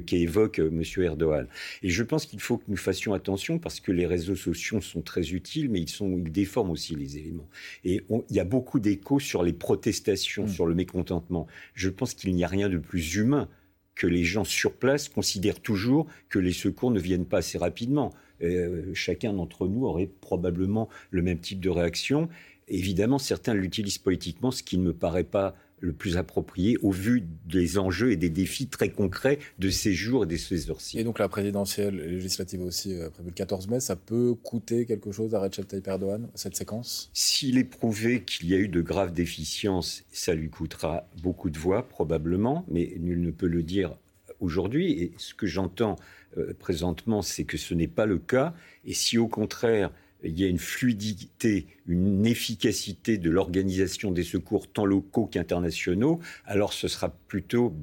qu'évoque 0.05 0.59
euh, 0.59 0.69
M. 0.69 1.03
Erdogan. 1.03 1.47
Et 1.83 1.89
je 1.89 2.03
pense 2.03 2.25
qu'il 2.25 2.39
faut 2.39 2.57
que 2.57 2.63
nous 2.69 2.77
fassions 2.77 3.13
attention 3.13 3.59
parce 3.59 3.81
que 3.81 3.91
les 3.91 4.05
réseaux 4.05 4.37
sociaux 4.37 4.79
sont 4.79 5.01
très 5.01 5.31
utiles, 5.31 5.69
mais 5.69 5.81
ils, 5.81 5.89
sont, 5.89 6.09
ils 6.17 6.31
déforment 6.31 6.71
aussi 6.71 6.95
les 6.95 7.17
éléments. 7.17 7.49
Et 7.83 8.01
il 8.29 8.35
y 8.35 8.39
a 8.39 8.45
beaucoup 8.45 8.79
d'échos 8.79 9.19
sur 9.19 9.43
les 9.43 9.53
protestations, 9.53 10.45
mmh. 10.45 10.49
sur 10.49 10.65
le 10.65 10.75
mécontentement. 10.75 11.47
Je 11.73 11.89
pense 11.89 12.13
qu'il 12.13 12.33
n'y 12.33 12.45
a 12.45 12.47
rien 12.47 12.69
de 12.69 12.77
plus 12.77 13.15
humain 13.15 13.49
que 13.95 14.07
les 14.07 14.23
gens 14.23 14.43
sur 14.43 14.73
place 14.73 15.09
considèrent 15.09 15.61
toujours 15.61 16.07
que 16.29 16.39
les 16.39 16.53
secours 16.53 16.91
ne 16.91 16.99
viennent 16.99 17.25
pas 17.25 17.37
assez 17.37 17.57
rapidement. 17.57 18.13
Euh, 18.41 18.91
chacun 18.93 19.33
d'entre 19.33 19.67
nous 19.67 19.85
aurait 19.85 20.09
probablement 20.21 20.89
le 21.09 21.21
même 21.21 21.39
type 21.39 21.59
de 21.59 21.69
réaction. 21.69 22.29
Évidemment, 22.67 23.19
certains 23.19 23.53
l'utilisent 23.53 23.97
politiquement, 23.97 24.51
ce 24.51 24.63
qui 24.63 24.77
ne 24.77 24.83
me 24.83 24.93
paraît 24.93 25.23
pas 25.23 25.55
le 25.85 25.93
plus 25.93 26.17
approprié 26.17 26.77
au 26.81 26.91
vu 26.91 27.23
des 27.45 27.77
enjeux 27.77 28.11
et 28.11 28.15
des 28.15 28.29
défis 28.29 28.67
très 28.67 28.89
concrets 28.89 29.39
de 29.59 29.69
ces 29.69 29.93
jours 29.93 30.23
et 30.23 30.27
de 30.27 30.35
ces 30.35 30.69
heures-ci. 30.69 30.99
Et 30.99 31.03
donc 31.03 31.19
la 31.19 31.29
présidentielle 31.29 31.99
et 31.99 32.09
législative 32.09 32.61
aussi 32.61 32.93
euh, 32.93 33.09
prévue 33.09 33.29
le 33.29 33.33
14 33.35 33.67
mai, 33.69 33.79
ça 33.79 33.95
peut 33.95 34.35
coûter 34.35 34.85
quelque 34.85 35.11
chose 35.11 35.33
à 35.35 35.39
Recep 35.39 35.67
Tayyip 35.67 35.87
Erdogan, 35.87 36.27
cette 36.35 36.55
séquence? 36.55 37.09
S'il 37.13 37.57
est 37.57 37.63
prouvé 37.63 38.23
qu'il 38.23 38.49
y 38.49 38.53
a 38.53 38.57
eu 38.57 38.67
de 38.67 38.81
graves 38.81 39.13
déficiences, 39.13 40.03
ça 40.11 40.33
lui 40.33 40.49
coûtera 40.49 41.07
beaucoup 41.21 41.49
de 41.49 41.57
voix 41.57 41.87
probablement, 41.87 42.65
mais 42.67 42.95
nul 42.99 43.21
ne 43.21 43.31
peut 43.31 43.47
le 43.47 43.63
dire 43.63 43.97
aujourd'hui. 44.39 44.91
Et 44.93 45.13
ce 45.17 45.33
que 45.33 45.47
j'entends 45.47 45.95
euh, 46.37 46.53
présentement, 46.57 47.21
c'est 47.21 47.43
que 47.43 47.57
ce 47.57 47.73
n'est 47.73 47.87
pas 47.87 48.05
le 48.05 48.17
cas. 48.17 48.53
Et 48.85 48.93
si 48.93 49.17
au 49.17 49.27
contraire 49.27 49.91
il 50.25 50.39
y 50.39 50.43
a 50.43 50.47
une 50.47 50.59
fluidité, 50.59 51.67
une 51.87 52.25
efficacité 52.25 53.17
de 53.17 53.29
l'organisation 53.29 54.11
des 54.11 54.23
secours 54.23 54.71
tant 54.71 54.85
locaux 54.85 55.25
qu'internationaux, 55.27 56.19
alors 56.45 56.73
ce 56.73 56.87
sera 56.87 57.09
plutôt 57.27 57.73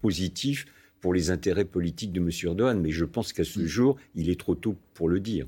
positif 0.00 0.66
pour 1.00 1.14
les 1.14 1.30
intérêts 1.30 1.64
politiques 1.64 2.12
de 2.12 2.20
M. 2.20 2.30
Erdogan. 2.42 2.80
Mais 2.80 2.90
je 2.90 3.04
pense 3.04 3.32
qu'à 3.32 3.44
ce 3.44 3.60
mm. 3.60 3.66
jour, 3.66 3.96
il 4.14 4.30
est 4.30 4.38
trop 4.38 4.54
tôt 4.54 4.76
pour 4.94 5.08
le 5.08 5.20
dire. 5.20 5.46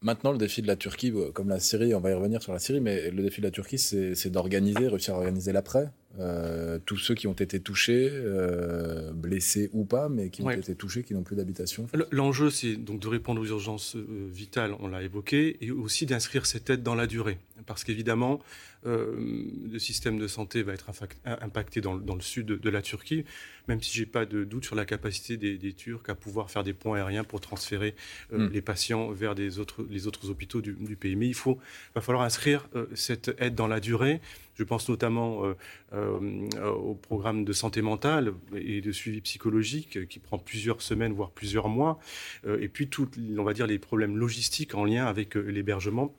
Maintenant, 0.00 0.32
le 0.32 0.38
défi 0.38 0.62
de 0.62 0.66
la 0.66 0.76
Turquie, 0.76 1.12
comme 1.32 1.48
la 1.48 1.60
Syrie, 1.60 1.94
on 1.94 2.00
va 2.00 2.10
y 2.10 2.14
revenir 2.14 2.42
sur 2.42 2.52
la 2.52 2.58
Syrie, 2.58 2.80
mais 2.80 3.10
le 3.10 3.22
défi 3.22 3.40
de 3.40 3.46
la 3.46 3.52
Turquie, 3.52 3.78
c'est 3.78 4.30
d'organiser, 4.30 4.88
réussir 4.88 5.14
à 5.14 5.18
organiser 5.18 5.52
l'après. 5.52 5.90
Euh, 6.20 6.78
tous 6.84 6.98
ceux 6.98 7.14
qui 7.14 7.26
ont 7.26 7.32
été 7.32 7.58
touchés, 7.60 8.10
euh, 8.12 9.12
blessés 9.12 9.70
ou 9.72 9.84
pas, 9.84 10.10
mais 10.10 10.28
qui 10.28 10.42
ont 10.42 10.50
été 10.50 10.74
touchés, 10.74 11.04
qui 11.04 11.14
n'ont 11.14 11.22
plus 11.22 11.36
d'habitation. 11.36 11.86
L'enjeu, 12.10 12.50
c'est 12.50 12.76
donc 12.76 13.00
de 13.00 13.08
répondre 13.08 13.40
aux 13.40 13.46
urgences 13.46 13.96
euh, 13.96 14.28
vitales, 14.30 14.74
on 14.80 14.88
l'a 14.88 15.02
évoqué, 15.02 15.56
et 15.62 15.70
aussi 15.70 16.04
d'inscrire 16.04 16.44
cette 16.44 16.68
aide 16.68 16.82
dans 16.82 16.94
la 16.94 17.06
durée. 17.06 17.38
Parce 17.64 17.84
qu'évidemment, 17.84 18.40
le 18.84 19.78
système 19.78 20.18
de 20.18 20.26
santé 20.26 20.64
va 20.64 20.72
être 20.72 20.90
impacté 21.24 21.80
dans, 21.80 21.94
le 21.94 22.20
sud 22.20 22.46
de, 22.46 22.70
la 22.70 22.82
Turquie, 22.82 23.24
même 23.68 23.80
si 23.80 23.96
j'ai 23.96 24.06
pas 24.06 24.26
de 24.26 24.42
doute 24.42 24.64
sur 24.64 24.74
la 24.74 24.84
capacité 24.84 25.36
des, 25.36 25.72
Turcs 25.72 26.02
à 26.08 26.16
pouvoir 26.16 26.50
faire 26.50 26.64
des 26.64 26.72
ponts 26.72 26.94
aériens 26.94 27.22
pour 27.22 27.40
transférer 27.40 27.94
hmm. 28.32 28.48
les 28.48 28.60
patients 28.60 29.12
vers 29.12 29.36
des 29.36 29.60
autres, 29.60 29.86
les 29.88 30.08
autres 30.08 30.30
hôpitaux 30.30 30.60
du, 30.60 30.96
pays. 30.96 31.14
Mais 31.14 31.28
il 31.28 31.34
faut, 31.34 31.60
va 31.94 32.00
falloir 32.00 32.24
inscrire 32.24 32.68
cette 32.94 33.32
aide 33.38 33.54
dans 33.54 33.68
la 33.68 33.78
durée 33.78 34.20
je 34.54 34.64
pense 34.64 34.88
notamment 34.88 35.44
euh, 35.44 35.54
euh, 35.92 36.70
au 36.70 36.94
programme 36.94 37.44
de 37.44 37.52
santé 37.52 37.82
mentale 37.82 38.32
et 38.54 38.80
de 38.80 38.92
suivi 38.92 39.20
psychologique 39.20 40.08
qui 40.08 40.18
prend 40.18 40.38
plusieurs 40.38 40.82
semaines, 40.82 41.12
voire 41.12 41.30
plusieurs 41.30 41.68
mois. 41.68 41.98
Euh, 42.46 42.60
et 42.60 42.68
puis, 42.68 42.88
tout, 42.88 43.08
on 43.38 43.44
va 43.44 43.52
dire, 43.52 43.66
les 43.66 43.78
problèmes 43.78 44.16
logistiques 44.16 44.74
en 44.74 44.84
lien 44.84 45.06
avec 45.06 45.34
l'hébergement 45.34 46.14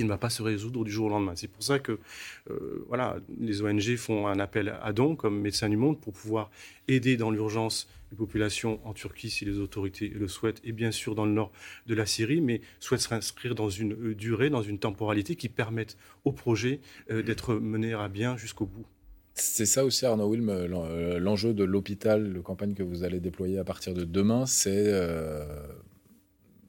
qui 0.00 0.04
ne 0.04 0.08
va 0.08 0.16
pas 0.16 0.30
se 0.30 0.42
résoudre 0.42 0.82
du 0.82 0.90
jour 0.90 1.08
au 1.08 1.10
lendemain. 1.10 1.34
C'est 1.36 1.46
pour 1.46 1.62
ça 1.62 1.78
que 1.78 1.98
voilà, 2.88 3.18
les 3.38 3.60
ONG 3.60 3.96
font 3.96 4.26
un 4.26 4.40
appel 4.40 4.74
à 4.82 4.94
dons 4.94 5.14
comme 5.14 5.38
Médecins 5.38 5.68
du 5.68 5.76
Monde 5.76 6.00
pour 6.00 6.14
pouvoir 6.14 6.50
aider 6.88 7.18
dans 7.18 7.30
l'urgence 7.30 7.86
les 8.10 8.16
populations 8.16 8.80
en 8.84 8.92
Turquie 8.92 9.28
si 9.28 9.44
les 9.44 9.58
autorités 9.58 10.08
le 10.08 10.26
souhaitent, 10.26 10.62
et 10.64 10.72
bien 10.72 10.90
sûr 10.90 11.14
dans 11.14 11.26
le 11.26 11.32
nord 11.32 11.52
de 11.86 11.94
la 11.94 12.06
Syrie, 12.06 12.40
mais 12.40 12.60
souhaitent 12.80 13.00
s'inscrire 13.00 13.54
dans 13.54 13.68
une 13.68 13.92
euh, 13.92 14.14
durée, 14.14 14.50
dans 14.50 14.62
une 14.62 14.78
temporalité 14.78 15.36
qui 15.36 15.48
permette 15.48 15.96
au 16.24 16.32
projet 16.32 16.80
euh, 17.10 17.22
d'être 17.22 17.54
mené 17.54 17.92
à 17.92 18.08
bien 18.08 18.36
jusqu'au 18.36 18.66
bout. 18.66 18.86
C'est 19.34 19.66
ça 19.66 19.84
aussi, 19.84 20.04
Arnaud 20.06 20.30
Wilm, 20.30 20.48
euh, 20.48 21.18
l'enjeu 21.18 21.54
de 21.54 21.64
l'hôpital, 21.64 22.32
le 22.32 22.42
campagne 22.42 22.74
que 22.74 22.82
vous 22.82 23.04
allez 23.04 23.20
déployer 23.20 23.58
à 23.58 23.64
partir 23.64 23.94
de 23.94 24.04
demain, 24.04 24.46
c'est 24.46 24.90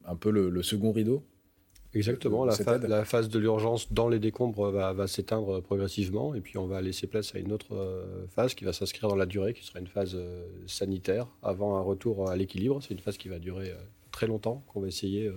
un 0.06 0.16
peu 0.16 0.32
le 0.32 0.62
second 0.62 0.92
rideau 0.92 1.24
Exactement, 1.94 2.46
la, 2.46 2.56
la, 2.88 3.04
phase 3.04 3.28
de 3.28 3.38
l'urgence 3.38 3.92
dans 3.92 4.08
les 4.08 4.20
décombres 4.20 4.72
va, 4.72 5.08
s'éteindre 5.08 5.62
progressivement 5.62 6.34
et 6.34 6.40
puis 6.40 6.58
on 6.58 6.66
va 6.66 6.82
laisser 6.82 7.06
place 7.06 7.36
à 7.36 7.40
une 7.40 7.52
autre 7.52 7.76
euh, 7.76 8.26
phase 8.34 8.54
qui 8.54 8.64
va 8.64 8.72
s'inscrire 8.72 9.10
dans 9.10 9.16
la 9.16 9.26
durée, 9.26 9.54
qui 9.54 9.66
sera 9.66 9.80
une 9.80 9.88
phase 9.88 10.16
euh, 10.16 10.46
sanitaire 10.68 11.28
avant 11.44 11.76
un 11.76 11.82
retour 11.82 12.30
à 12.30 12.38
l'équilibre. 12.38 12.82
C'est 12.82 12.94
une 12.94 13.00
phase 13.00 13.18
qui 13.18 13.28
va 13.28 13.40
durer 13.40 13.72
euh, 13.72 13.76
très 14.12 14.26
longtemps, 14.26 14.64
qu'on 14.68 14.80
va 14.80 14.88
essayer 14.88 15.30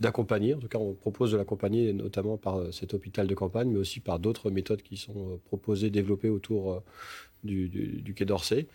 d'accompagner. 0.00 0.54
En 0.54 0.58
tout 0.58 0.68
cas, 0.68 0.78
on 0.78 0.94
propose 0.94 1.32
de 1.32 1.36
l'accompagner 1.36 1.92
notamment 1.92 2.38
par 2.38 2.72
cet 2.72 2.94
hôpital 2.94 3.26
de 3.26 3.34
campagne, 3.34 3.68
mais 3.68 3.78
aussi 3.78 4.00
par 4.00 4.18
d'autres 4.18 4.50
méthodes 4.50 4.82
qui 4.82 4.96
sont 4.96 5.38
proposées, 5.46 5.90
développées 5.90 6.30
autour 6.30 6.82
du, 7.44 7.68
du, 7.68 8.14
Quai 8.14 8.24
d'Orsay. 8.24 8.66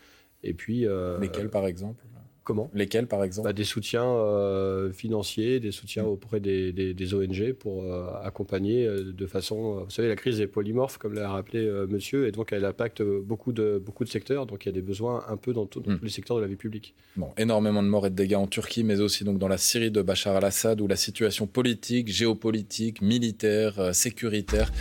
Et 0.44 0.54
puis, 0.54 0.86
Lesquelles, 1.20 1.50
par 1.50 1.66
exemple? 1.68 2.04
Comment? 2.46 2.70
Lesquels, 2.76 3.08
par 3.08 3.24
exemple? 3.24 3.48
Bah, 3.48 3.54
Des 3.54 3.64
soutiens 3.64 4.06
euh, 4.06 4.94
financiers, 4.94 5.60
des 5.60 5.72
soutiens 5.72 6.04
auprès 6.04 6.40
des, 6.40 7.14
ONG 7.16 7.54
pour 7.54 7.84
euh, 7.84 8.06
accompagner 8.24 8.86
euh, 8.86 9.12
de 9.12 9.26
façon. 9.26 9.84
vous 9.84 9.90
savez, 9.90 10.08
la 10.08 10.16
crise 10.16 10.40
est 10.40 10.48
polymorphe, 10.48 11.00
comme 11.00 11.16
l'a 11.16 11.28
rappelé 11.28 11.68
monsieur, 11.90 12.28
et 12.28 12.32
donc 12.32 12.54
elle 12.54 12.64
impacte 12.64 13.02
beaucoup 13.02 13.52
de, 13.52 13.82
beaucoup 13.84 14.04
de 14.04 14.10
secteurs. 14.10 14.46
Donc 14.46 14.66
il 14.66 14.68
y 14.68 14.70
a 14.70 14.74
des 14.74 14.84
besoins 14.84 15.26
un 15.28 15.38
peu 15.38 15.54
dans, 15.54 15.64
mm. 15.64 15.70
tous 15.70 16.04
les 16.04 16.10
secteurs 16.10 16.38
de 16.38 16.44
la 16.44 16.48
vie 16.48 16.56
publique. 16.56 16.94
Bon, 17.16 17.32
énormément 17.36 17.82
de 17.82 17.88
morts 17.88 18.06
et 18.06 18.12
de 18.12 18.16
dégâts 18.16 18.36
en 18.36 18.46
Turquie, 18.46 18.84
mais 18.84 19.00
aussi 19.00 19.24
donc 19.24 19.40
dans 19.40 19.48
la 19.48 19.58
Syrie 19.58 19.90
de 19.90 20.04
Bachar 20.04 20.36
al-Assad, 20.36 20.80
où 20.82 20.88
la 20.88 20.98
situation 20.98 21.48
politique, 21.48 22.10
géopolitique, 22.10 23.02
militaire, 23.02 23.96
sécuritaire 23.96 24.72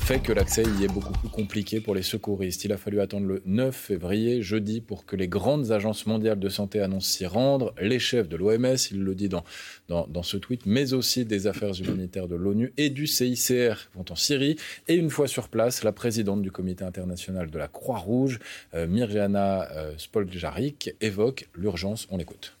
fait 0.00 0.20
que 0.20 0.32
l'accès 0.32 0.64
y 0.78 0.84
est 0.84 0.92
beaucoup 0.92 1.14
plus 1.14 1.30
compliqué 1.30 1.80
pour 1.80 1.94
les 1.94 2.02
secouristes. 2.02 2.66
Il 2.66 2.72
a 2.72 2.76
fallu 2.76 3.00
attendre 3.00 3.26
le 3.26 3.42
9 3.46 3.74
février, 3.74 4.42
jeudi, 4.42 4.82
pour 4.82 5.06
que 5.06 5.16
les 5.16 5.28
grandes 5.28 5.72
agences 5.72 6.04
mondiales 6.04 6.38
de 6.38 6.48
santé 6.50 6.82
s'y 6.98 7.26
rendre. 7.26 7.72
Les 7.80 8.00
chefs 8.00 8.28
de 8.28 8.36
l'OMS, 8.36 8.76
il 8.90 9.02
le 9.02 9.14
dit 9.14 9.28
dans, 9.28 9.44
dans, 9.88 10.22
ce 10.22 10.36
tweet, 10.36 10.66
mais 10.66 10.92
aussi 10.92 11.24
des 11.24 11.46
affaires 11.46 11.78
humanitaires 11.80 12.26
de 12.26 12.34
l'ONU 12.34 12.72
et 12.76 12.90
du 12.90 13.06
CICR 13.06 13.90
vont 13.94 14.04
en 14.10 14.16
Syrie. 14.16 14.56
Et 14.88 14.94
une 14.94 15.10
fois 15.10 15.28
sur 15.28 15.48
place, 15.48 15.84
la 15.84 15.92
présidente 15.92 16.42
du 16.42 16.50
comité 16.50 16.84
international 16.84 17.50
de 17.50 17.58
la 17.58 17.68
Croix-Rouge, 17.68 18.40
euh, 18.74 18.86
Mirjana 18.86 19.70
euh, 19.70 19.92
Spoljaric, 19.98 20.94
évoque 21.00 21.48
l'urgence. 21.54 22.08
On 22.10 22.16
l'écoute. 22.16 22.56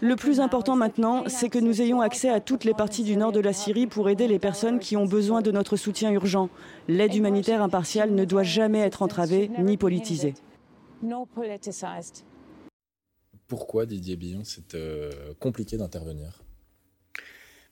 Le 0.00 0.16
plus 0.16 0.40
important 0.40 0.74
maintenant, 0.74 1.24
c'est 1.28 1.48
que 1.48 1.58
nous 1.58 1.80
ayons 1.80 2.00
accès 2.00 2.28
à 2.28 2.40
toutes 2.40 2.64
les 2.64 2.74
parties 2.74 3.04
du 3.04 3.16
nord 3.16 3.30
de 3.30 3.38
la 3.38 3.52
Syrie 3.52 3.86
pour 3.86 4.08
aider 4.08 4.26
les 4.26 4.40
personnes 4.40 4.80
qui 4.80 4.96
ont 4.96 5.06
besoin 5.06 5.40
de 5.40 5.52
notre 5.52 5.76
soutien 5.76 6.10
urgent. 6.10 6.48
L'aide 6.88 7.14
humanitaire 7.14 7.62
impartiale 7.62 8.12
ne 8.12 8.24
doit 8.24 8.42
jamais 8.42 8.80
être 8.80 9.02
entravée 9.02 9.50
ni 9.58 9.76
politisée 9.76 10.34
pourquoi 13.50 13.84
Didier 13.84 14.14
Billon, 14.14 14.44
c'est 14.44 14.76
euh, 14.76 15.10
compliqué 15.40 15.76
d'intervenir? 15.76 16.44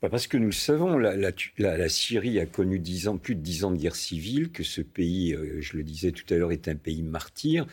Bah, 0.03 0.09
parce 0.11 0.27
que 0.27 0.37
nous 0.37 0.47
le 0.47 0.53
savons, 0.53 0.99
la, 0.99 1.89
Syrie 1.89 2.41
a 2.41 2.47
connu 2.47 2.81
plus 3.23 3.37
de 3.37 3.41
dix 3.41 3.65
ans 3.65 3.71
de 3.71 3.77
guerre 3.77 3.95
civile, 3.95 4.51
que 4.51 4.65
ce 4.65 4.81
pays, 4.81 5.35
euh, 5.35 5.61
je 5.61 5.77
le 5.77 5.85
disais 5.85 6.11
tout 6.11 6.35
à 6.35 6.37
l'heure, 6.37 6.51
est 6.51 6.67
un 6.67 6.75
pays 6.75 7.03
martyr, 7.03 7.65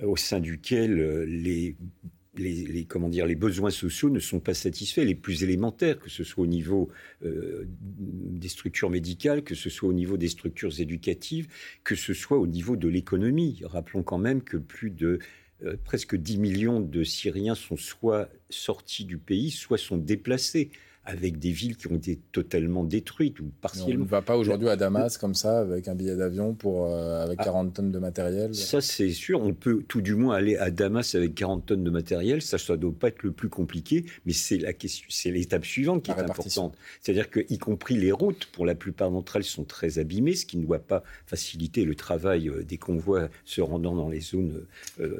euh, 0.00 0.06
au 0.06 0.16
sein 0.16 0.40
duquel 0.40 1.22
les, 1.22 1.76
comment 2.88 3.08
dire, 3.08 3.26
les 3.26 3.36
besoins 3.36 3.70
sociaux 3.70 4.10
ne 4.10 4.18
sont 4.18 4.40
pas 4.40 4.54
satisfaits, 4.54 5.02
les 5.02 5.14
plus 5.14 5.44
élémentaires, 5.44 6.00
que 6.00 6.10
ce 6.10 6.24
soit 6.24 6.42
au 6.42 6.48
niveau 6.48 6.90
des 7.20 8.48
structures 8.48 8.90
médicales, 8.90 9.44
que 9.44 9.54
ce 9.54 9.70
soit 9.70 9.88
au 9.88 9.92
niveau 9.92 10.16
des 10.16 10.28
structures 10.28 10.80
éducatives, 10.80 11.46
que 11.84 11.94
ce 11.94 12.12
soit 12.12 12.38
au 12.38 12.48
niveau 12.48 12.74
de 12.74 12.88
l'économie. 12.88 13.60
Rappelons 13.64 14.02
quand 14.02 14.18
même 14.18 14.42
que 14.42 14.56
plus 14.56 14.90
de 14.90 15.20
euh, 15.64 15.76
presque 15.84 16.16
10 16.16 16.38
millions 16.38 16.80
de 16.80 17.04
Syriens 17.04 17.54
sont 17.54 17.76
soit 17.76 18.28
sortis 18.50 19.04
du 19.04 19.18
pays, 19.18 19.50
soit 19.50 19.78
sont 19.78 19.96
déplacés 19.96 20.70
avec 21.04 21.40
des 21.40 21.50
villes 21.50 21.76
qui 21.76 21.88
ont 21.88 21.96
été 21.96 22.20
totalement 22.30 22.84
détruites 22.84 23.40
ou 23.40 23.50
partiellement. 23.60 24.02
on 24.02 24.04
ne 24.04 24.08
va 24.08 24.22
pas 24.22 24.36
aujourd'hui 24.36 24.68
à 24.68 24.76
Damas 24.76 25.18
comme 25.18 25.34
ça 25.34 25.58
avec 25.58 25.88
un 25.88 25.96
billet 25.96 26.14
d'avion 26.14 26.54
pour 26.54 26.86
euh, 26.86 27.24
avec 27.24 27.40
40 27.40 27.68
ah. 27.68 27.76
tonnes 27.76 27.90
de 27.90 27.98
matériel? 27.98 28.54
Ça 28.54 28.80
c'est 28.80 29.10
sûr, 29.10 29.42
on 29.42 29.52
peut 29.52 29.82
tout 29.88 30.00
du 30.00 30.14
moins 30.14 30.36
aller 30.36 30.56
à 30.56 30.70
Damas 30.70 31.16
avec 31.16 31.34
40 31.34 31.66
tonnes 31.66 31.82
de 31.82 31.90
matériel. 31.90 32.40
Ça, 32.40 32.56
ça 32.56 32.76
doit 32.76 32.92
pas 32.92 33.08
être 33.08 33.24
le 33.24 33.32
plus 33.32 33.48
compliqué, 33.48 34.04
mais 34.26 34.32
c'est 34.32 34.58
la 34.58 34.72
question, 34.72 35.06
c'est 35.10 35.32
l'étape 35.32 35.64
suivante 35.64 36.04
qui 36.04 36.12
est 36.12 36.20
importante. 36.20 36.76
C'est-à-dire 37.00 37.30
que 37.30 37.40
y 37.48 37.58
compris 37.58 37.96
les 37.96 38.12
routes, 38.12 38.46
pour 38.52 38.64
la 38.64 38.76
plupart 38.76 39.10
d'entre 39.10 39.36
elles, 39.36 39.44
sont 39.44 39.64
très 39.64 39.98
abîmées, 39.98 40.36
ce 40.36 40.46
qui 40.46 40.56
ne 40.56 40.64
doit 40.64 40.78
pas 40.78 41.02
faciliter 41.26 41.84
le 41.84 41.96
travail 41.96 42.48
euh, 42.48 42.62
des 42.62 42.78
convois 42.78 43.28
se 43.44 43.60
rendant 43.60 43.96
dans 43.96 44.08
les 44.08 44.20
zones 44.20 44.64
euh, 45.00 45.18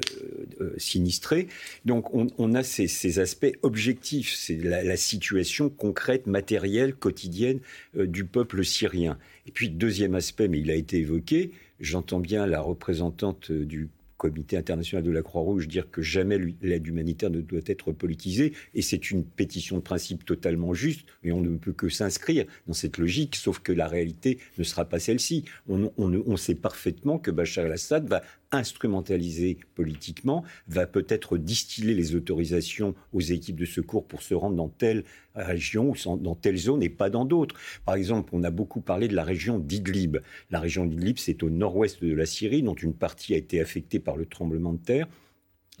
sinistrées. 0.77 1.47
Donc 1.83 2.13
on, 2.13 2.53
a 2.53 2.63
ces, 2.63 3.19
aspects 3.19 3.57
objectifs, 3.63 4.33
c'est 4.35 4.55
la, 4.55 4.83
la 4.83 4.97
situation 4.97 5.72
concrète, 5.73 6.27
matérielle, 6.27 6.95
quotidienne 6.95 7.59
euh, 7.97 8.07
du 8.07 8.25
peuple 8.25 8.63
syrien. 8.63 9.17
Et 9.45 9.51
puis, 9.51 9.69
deuxième 9.69 10.15
aspect, 10.15 10.47
mais 10.47 10.59
il 10.59 10.71
a 10.71 10.75
été 10.75 10.97
évoqué, 10.99 11.51
j'entends 11.79 12.19
bien 12.19 12.47
la 12.47 12.61
représentante 12.61 13.51
euh, 13.51 13.65
du 13.65 13.89
Comité 14.23 14.55
international 14.55 15.03
de 15.03 15.11
la 15.11 15.21
Croix-Rouge 15.21 15.67
dire 15.67 15.91
que 15.91 16.01
jamais 16.01 16.39
l'aide 16.61 16.87
humanitaire 16.87 17.29
ne 17.29 17.41
doit 17.41 17.59
être 17.65 17.91
politisée, 17.91 18.53
et 18.73 18.81
c'est 18.81 19.11
une 19.11 19.25
pétition 19.25 19.75
de 19.75 19.81
principe 19.81 20.23
totalement 20.23 20.73
juste, 20.73 21.05
et 21.25 21.33
on 21.33 21.41
ne 21.41 21.57
peut 21.57 21.73
que 21.73 21.89
s'inscrire 21.89 22.45
dans 22.65 22.73
cette 22.73 22.99
logique, 22.99 23.35
sauf 23.35 23.59
que 23.59 23.73
la 23.73 23.85
réalité 23.85 24.39
ne 24.57 24.63
sera 24.63 24.85
pas 24.85 24.99
celle-ci. 24.99 25.43
On, 25.67 25.91
on, 25.97 26.37
sait 26.37 26.55
parfaitement 26.55 27.19
que 27.19 27.31
Bachar 27.31 27.65
el-Assad 27.65 28.07
va 28.07 28.21
instrumentaliser 28.53 29.57
politiquement, 29.75 30.43
va 30.67 30.85
peut-être 30.85 31.37
distiller 31.37 31.93
les 31.93 32.15
autorisations 32.15 32.95
aux 33.11 33.21
équipes 33.21 33.57
de 33.57 33.65
secours 33.65 34.07
pour 34.07 34.21
se 34.21 34.33
rendre 34.33 34.55
dans 34.55 34.69
telle 34.69 35.03
région 35.35 35.91
ou 35.91 36.17
dans 36.17 36.35
telle 36.35 36.57
zone 36.57 36.83
et 36.83 36.89
pas 36.89 37.09
dans 37.09 37.25
d'autres. 37.25 37.55
Par 37.85 37.95
exemple, 37.95 38.29
on 38.33 38.43
a 38.43 38.51
beaucoup 38.51 38.81
parlé 38.81 39.07
de 39.07 39.15
la 39.15 39.23
région 39.23 39.59
d'Idlib. 39.59 40.17
La 40.51 40.59
région 40.59 40.85
d'Idlib, 40.85 41.17
c'est 41.17 41.43
au 41.43 41.49
nord-ouest 41.49 42.03
de 42.03 42.13
la 42.13 42.25
Syrie, 42.25 42.63
dont 42.63 42.75
une 42.75 42.93
partie 42.93 43.33
a 43.33 43.37
été 43.37 43.59
affectée 43.59 43.99
par 43.99 44.15
le 44.15 44.25
tremblement 44.25 44.73
de 44.73 44.79
terre. 44.79 45.07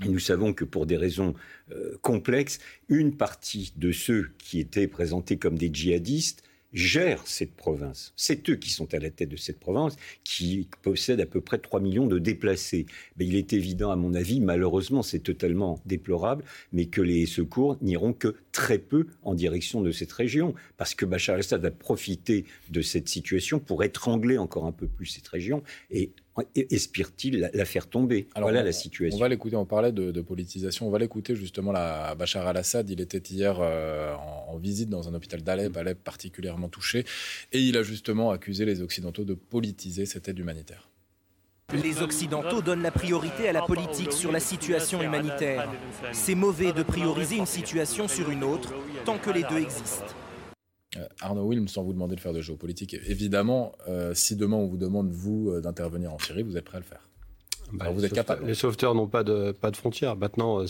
Et 0.03 0.09
nous 0.09 0.19
savons 0.19 0.53
que 0.53 0.65
pour 0.65 0.85
des 0.85 0.97
raisons 0.97 1.35
euh, 1.71 1.97
complexes, 2.01 2.59
une 2.89 3.15
partie 3.15 3.73
de 3.77 3.91
ceux 3.91 4.31
qui 4.39 4.59
étaient 4.59 4.87
présentés 4.87 5.37
comme 5.37 5.57
des 5.57 5.69
djihadistes 5.71 6.43
gèrent 6.73 7.25
cette 7.25 7.53
province. 7.55 8.13
C'est 8.15 8.49
eux 8.49 8.55
qui 8.55 8.69
sont 8.69 8.93
à 8.93 8.99
la 8.99 9.09
tête 9.09 9.29
de 9.29 9.37
cette 9.37 9.59
province, 9.59 9.95
qui 10.23 10.67
possèdent 10.81 11.21
à 11.21 11.25
peu 11.25 11.41
près 11.41 11.59
3 11.59 11.79
millions 11.79 12.07
de 12.07 12.19
déplacés. 12.19 12.85
Mais 13.17 13.25
il 13.25 13.35
est 13.35 13.53
évident, 13.53 13.91
à 13.91 13.95
mon 13.95 14.13
avis, 14.13 14.41
malheureusement, 14.41 15.03
c'est 15.03 15.19
totalement 15.19 15.79
déplorable, 15.85 16.43
mais 16.71 16.85
que 16.85 17.01
les 17.01 17.25
secours 17.25 17.77
n'iront 17.81 18.13
que 18.13 18.35
très 18.51 18.79
peu 18.79 19.07
en 19.21 19.35
direction 19.35 19.81
de 19.81 19.91
cette 19.91 20.11
région, 20.11 20.53
parce 20.77 20.95
que 20.95 21.05
Bachar 21.05 21.35
el-Assad 21.35 21.63
a 21.65 21.71
profité 21.71 22.45
de 22.69 22.81
cette 22.81 23.09
situation 23.09 23.59
pour 23.59 23.83
étrangler 23.83 24.37
encore 24.37 24.65
un 24.65 24.71
peu 24.71 24.87
plus 24.87 25.05
cette 25.05 25.27
région 25.27 25.63
et 25.91 26.11
espère-t-il 26.55 27.49
la, 27.53 27.65
faire 27.65 27.87
tomber 27.87 28.27
Voilà 28.35 28.63
la 28.63 28.71
situation. 28.71 29.17
On 29.17 29.21
va 29.21 29.29
l'écouter, 29.29 29.55
on 29.55 29.65
parlait 29.65 29.91
de, 29.91 30.21
politisation, 30.21 30.87
on 30.87 30.91
va 30.91 30.99
l'écouter 30.99 31.35
justement 31.35 31.71
la, 31.71 32.15
Bachar 32.15 32.47
al-Assad. 32.47 32.89
Il 32.89 33.01
était 33.01 33.19
hier 33.19 33.57
euh, 33.59 34.13
en, 34.47 34.57
visite 34.57 34.89
dans 34.89 35.07
un 35.09 35.13
hôpital 35.13 35.41
d'Alep, 35.41 35.75
Alep 35.75 36.03
particulièrement 36.03 36.69
touché, 36.69 37.05
et 37.51 37.59
il 37.59 37.77
a 37.77 37.83
justement 37.83 38.31
accusé 38.31 38.65
les 38.65 38.81
Occidentaux 38.81 39.25
de 39.25 39.33
politiser 39.33 40.05
cette 40.05 40.27
aide 40.27 40.39
humanitaire. 40.39 40.89
Les 41.71 42.01
Occidentaux 42.01 42.61
donnent 42.61 42.83
la 42.83 42.91
priorité 42.91 43.47
à 43.49 43.51
la 43.51 43.63
politique 43.63 44.11
sur 44.11 44.31
la 44.31 44.39
situation 44.39 45.01
humanitaire. 45.01 45.67
C'est 46.11 46.35
mauvais 46.35 46.71
de 46.71 46.83
prioriser 46.83 47.37
une 47.37 47.45
situation 47.45 48.07
sur 48.07 48.29
une 48.29 48.43
autre 48.43 48.73
tant 49.05 49.17
que 49.17 49.31
les 49.31 49.43
deux 49.43 49.59
existent. 49.59 50.13
Euh, 50.97 51.07
Arnaud 51.21 51.47
Wilm, 51.47 51.67
sans 51.67 51.83
vous 51.83 51.93
demander 51.93 52.15
de 52.15 52.19
faire 52.19 52.33
de 52.33 52.41
géopolitique, 52.41 52.93
évidemment, 52.93 53.73
euh, 53.87 54.13
si 54.13 54.35
demain 54.35 54.57
on 54.57 54.67
vous 54.67 54.77
demande, 54.77 55.11
vous, 55.11 55.49
euh, 55.49 55.61
d'intervenir 55.61 56.13
en 56.13 56.19
Syrie, 56.19 56.43
vous 56.43 56.57
êtes 56.57 56.65
prêt 56.65 56.77
à 56.77 56.81
le 56.81 56.85
faire 56.85 57.07
bah, 57.71 57.89
vous 57.89 58.05
êtes 58.05 58.13
capable. 58.13 58.45
Les 58.45 58.53
sauveteurs 58.53 58.93
n'ont 58.93 59.07
pas 59.07 59.23
de, 59.23 59.51
pas 59.51 59.71
de 59.71 59.77
frontières. 59.77 60.15
Maintenant, 60.15 60.63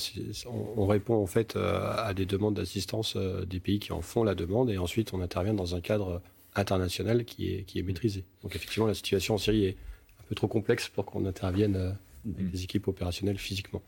on, 0.77 0.88
répond 0.88 1.15
en 1.15 1.25
fait 1.25 1.57
à 1.57 2.13
des 2.13 2.25
demandes 2.25 2.53
d'assistance 2.53 3.17
des 3.17 3.59
pays 3.59 3.79
qui 3.79 3.91
en 3.91 4.01
font 4.01 4.23
la 4.23 4.36
demande 4.36 4.69
et 4.69 4.77
ensuite 4.77 5.13
on 5.13 5.19
intervient 5.19 5.53
dans 5.53 5.75
un 5.75 5.81
cadre 5.81 6.21
international 6.55 7.25
qui 7.25 7.51
est, 7.51 7.63
qui 7.63 7.79
est 7.79 7.81
maîtrisé. 7.81 8.23
Donc 8.41 8.55
effectivement, 8.55 8.88
la 8.88 8.93
situation 8.93 9.33
en 9.33 9.38
Syrie 9.38 9.65
est 9.65 9.77
un 10.21 10.23
peu 10.29 10.36
trop 10.36 10.47
complexe 10.47 10.88
pour 10.88 11.05
qu'on 11.05 11.25
intervienne 11.25 11.97
avec 12.25 12.51
des 12.51 12.63
équipes 12.63 12.88
opérationnelles 12.88 13.39
physiquement. 13.39 13.81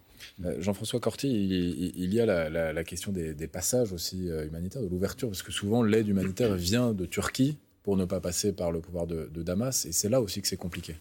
Euh, 0.43 0.61
Jean-François 0.61 0.99
Corti, 0.99 1.29
il, 1.29 2.13
y 2.13 2.19
a 2.19 2.25
la, 2.25 2.83
question 2.83 3.11
des, 3.11 3.47
passages 3.47 3.93
aussi 3.93 4.29
euh, 4.29 4.45
humanitaires, 4.45 4.81
de 4.81 4.87
l'ouverture, 4.87 5.29
parce 5.29 5.43
que 5.43 5.51
souvent 5.51 5.83
l'aide 5.83 6.07
humanitaire 6.07 6.55
vient 6.55 6.93
de 6.93 7.05
Turquie 7.05 7.57
pour 7.83 7.97
ne 7.97 8.05
pas 8.05 8.19
passer 8.19 8.51
par 8.51 8.71
le 8.71 8.79
pouvoir 8.79 9.07
de, 9.07 9.43
Damas, 9.43 9.85
et 9.85 9.91
c'est 9.91 10.09
là 10.09 10.21
aussi 10.21 10.41
que 10.41 10.47
c'est 10.47 10.57
compliqué. 10.57 10.95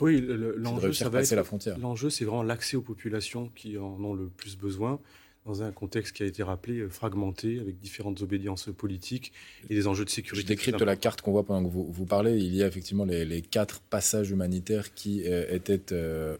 Oui, 0.00 0.24
l'enjeu, 0.56 0.92
ça 0.92 1.08
va 1.08 1.22
être, 1.22 1.30
la 1.32 1.44
frontière. 1.44 1.78
L'enjeu, 1.78 2.10
c'est 2.10 2.24
vraiment 2.24 2.42
l'accès 2.42 2.76
aux 2.76 2.82
populations 2.82 3.50
qui 3.54 3.76
en 3.76 4.02
ont 4.02 4.14
le 4.14 4.28
plus 4.28 4.56
besoin 4.56 4.98
dans 5.44 5.62
un 5.62 5.72
contexte 5.72 6.14
qui 6.14 6.22
a 6.22 6.26
été 6.26 6.44
rappelé 6.44 6.78
euh, 6.78 6.88
fragmenté, 6.88 7.58
avec 7.58 7.78
différentes 7.78 8.22
obédiences 8.22 8.70
politiques 8.76 9.32
et 9.68 9.74
des 9.74 9.88
enjeux 9.88 10.04
de 10.04 10.10
sécurité. 10.10 10.42
Je 10.42 10.46
décrypte 10.46 10.80
la 10.80 10.94
carte 10.94 11.20
qu'on 11.20 11.32
voit 11.32 11.44
pendant 11.44 11.68
que 11.68 11.72
vous, 11.72 11.90
vous, 11.90 12.06
parlez. 12.06 12.38
Il 12.38 12.54
y 12.54 12.62
a 12.62 12.66
effectivement 12.68 13.04
les, 13.04 13.42
quatre 13.42 13.80
passages 13.80 14.30
humanitaires 14.30 14.94
qui 14.94 15.22
étaient 15.24 15.82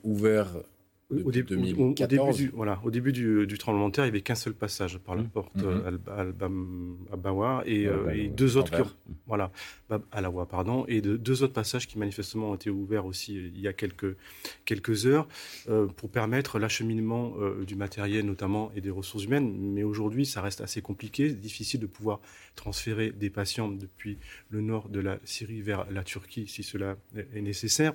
ouverts 0.05 0.55
au, 1.25 1.31
début, 1.31 1.57
du, 1.57 2.51
voilà, 2.55 2.81
au 2.85 2.91
début 2.91 3.13
du, 3.13 3.59
tremblement 3.59 3.89
de 3.89 3.95
terre, 3.95 4.05
il 4.05 4.09
n'y 4.09 4.17
avait 4.17 4.23
qu'un 4.23 4.35
seul 4.35 4.55
passage 4.55 4.99
par 4.99 5.15
la 5.15 5.23
mmh. 5.23 5.29
porte 5.29 5.57
mmh. 5.57 5.99
Al-Bawa 7.13 7.63
et, 7.67 7.87
euh, 7.87 8.15
et, 8.15 8.29
deux 8.29 8.57
autres 8.57 8.77
qui 8.77 8.89
voilà, 9.27 9.51
Alawa, 10.11 10.47
pardon, 10.47 10.85
et 10.89 11.01
de, 11.01 11.17
deux 11.17 11.43
autres 11.43 11.53
passages 11.53 11.87
qui 11.87 11.99
manifestement 11.99 12.51
ont 12.51 12.55
été 12.55 12.71
ouverts 12.71 13.07
aussi 13.07 13.37
euh, 13.39 13.51
il 13.55 13.61
y 13.61 13.69
a 13.69 13.73
quelques, 13.73 14.17
quelques 14.65 15.07
heures 15.07 15.29
euh, 15.69 15.87
pour 15.87 16.11
permettre 16.11 16.59
l'acheminement 16.59 17.35
du 17.67 17.77
matériel 17.77 18.25
notamment 18.25 18.73
et 18.75 18.81
des 18.81 18.91
ressources 18.91 19.25
humaines. 19.25 19.55
Mais 19.57 19.83
aujourd'hui, 19.83 20.27
ça 20.27 20.41
reste 20.41 20.61
assez 20.61 20.83
compliqué, 20.83 21.31
difficile 21.31 21.81
de 21.81 21.87
pouvoir 21.87 22.21
transférer 22.57 23.11
des 23.11 23.31
patients 23.31 23.69
depuis 23.69 24.19
le 24.51 24.61
nord 24.61 24.89
de 24.89 25.01
la 25.01 25.19
Syrie 25.25 25.61
vers 25.61 25.87
la 25.91 26.05
Turquie 26.05 26.47
si 26.47 26.63
cela 26.63 26.97
est 27.15 27.41
nécessaire. 27.41 27.93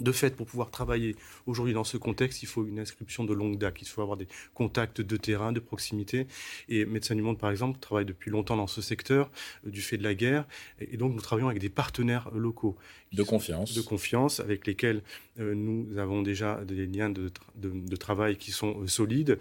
De 0.00 0.10
fait, 0.10 0.34
pour 0.34 0.46
pouvoir 0.46 0.70
travailler 0.70 1.14
aujourd'hui 1.46 1.74
dans 1.74 1.84
ce 1.84 1.96
contexte, 1.96 2.42
il 2.42 2.46
faut 2.46 2.66
une 2.66 2.80
inscription 2.80 3.24
de 3.24 3.32
longue 3.32 3.58
date. 3.58 3.76
Il 3.80 3.86
faut 3.86 4.02
avoir 4.02 4.16
des 4.16 4.26
contacts 4.52 5.00
de 5.00 5.16
terrain, 5.16 5.52
de 5.52 5.60
proximité. 5.60 6.26
Et 6.68 6.84
Médecins 6.84 7.14
du 7.14 7.22
Monde, 7.22 7.38
par 7.38 7.50
exemple, 7.50 7.78
travaille 7.78 8.04
depuis 8.04 8.30
longtemps 8.30 8.56
dans 8.56 8.66
ce 8.66 8.82
secteur 8.82 9.30
euh, 9.66 9.70
du 9.70 9.82
fait 9.82 9.96
de 9.96 10.02
la 10.02 10.14
guerre. 10.14 10.46
Et, 10.80 10.96
donc, 10.96 11.14
nous 11.14 11.20
travaillons 11.20 11.48
avec 11.48 11.60
des 11.60 11.68
partenaires 11.68 12.30
locaux. 12.34 12.76
De 13.12 13.22
confiance. 13.22 13.74
De 13.74 13.82
confiance, 13.82 14.40
avec 14.40 14.66
lesquels 14.66 15.02
euh, 15.38 15.54
nous 15.54 15.96
avons 15.98 16.22
déjà 16.22 16.64
des 16.64 16.86
liens 16.86 17.10
de, 17.10 17.30
travail 17.96 18.36
qui 18.36 18.50
sont 18.50 18.80
euh, 18.80 18.86
solides. 18.88 19.38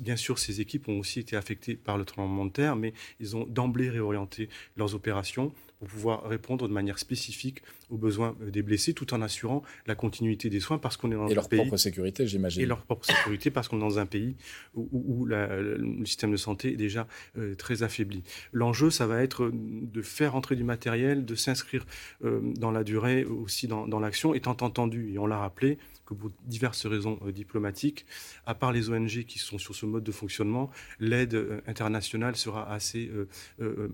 bien 0.00 0.16
sûr, 0.16 0.38
ces 0.38 0.60
équipes 0.60 0.88
ont 0.88 0.98
aussi 0.98 1.20
été 1.20 1.36
affectées 1.36 1.76
par 1.76 1.96
le 1.96 2.04
tremblement 2.04 2.44
de 2.44 2.50
terre, 2.50 2.74
mais 2.74 2.92
ils 3.20 3.36
ont 3.36 3.46
d'emblée 3.46 3.88
réorienté 3.88 4.48
leurs 4.76 4.94
opérations 4.94 5.52
pour 5.80 5.88
pouvoir 5.88 6.28
répondre 6.28 6.68
de 6.68 6.72
manière 6.72 6.98
spécifique 6.98 7.62
aux 7.88 7.96
besoins 7.96 8.36
euh, 8.42 8.50
des 8.50 8.62
blessés, 8.62 8.92
tout 8.92 9.14
en 9.14 9.22
assurant 9.22 9.62
la 9.86 9.94
continuité 9.94 10.50
des 10.50 10.60
soins, 10.60 10.76
parce 10.76 10.98
qu'on 10.98 11.10
est 11.10 11.14
dans 11.14 11.26
et 11.26 11.32
un 11.32 11.34
leur 11.34 11.48
propre 11.48 11.78
sécurité, 11.78 12.26
j'imagine. 12.26 12.62
Et 12.62 12.66
leur 12.66 12.82
propre 12.82 13.06
sécurité, 13.06 13.50
parce 13.50 13.66
qu'on 13.66 13.78
est 13.78 13.80
dans 13.80 13.98
un 13.98 14.04
pays 14.04 14.36
où, 14.74 15.24
le 15.24 16.04
système 16.04 16.32
de 16.32 16.36
santé 16.36 16.72
est 16.72 16.76
déjà 16.76 17.08
euh, 17.38 17.54
très 17.54 17.82
affaibli. 17.82 18.22
L'enjeu, 18.52 18.90
ça 18.90 19.06
va 19.06 19.22
être 19.22 19.50
de 19.52 20.02
faire 20.02 20.34
entrer 20.34 20.54
du 20.54 20.64
matériel, 20.64 21.24
de 21.24 21.34
s'inscrire 21.34 21.86
euh, 22.24 22.40
dans 22.42 22.70
la 22.70 22.84
durée, 22.84 23.24
aussi 23.24 23.66
dans, 23.66 23.88
dans 23.88 24.00
l'action, 24.00 24.34
étant 24.34 24.56
entendu, 24.60 25.14
et 25.14 25.18
on 25.18 25.26
l'a 25.26 25.38
rappelé, 25.38 25.78
pour 26.14 26.30
diverses 26.46 26.86
raisons 26.86 27.18
euh, 27.24 27.32
diplomatiques, 27.32 28.06
à 28.46 28.54
part 28.54 28.72
les 28.72 28.90
ONG 28.90 29.24
qui 29.24 29.38
sont 29.38 29.58
sur 29.58 29.74
ce 29.74 29.86
mode 29.86 30.04
de 30.04 30.12
fonctionnement, 30.12 30.70
l'aide 30.98 31.34
euh, 31.34 31.60
internationale 31.66 32.36
sera 32.36 32.70
assez 32.72 33.10
euh, 33.60 33.88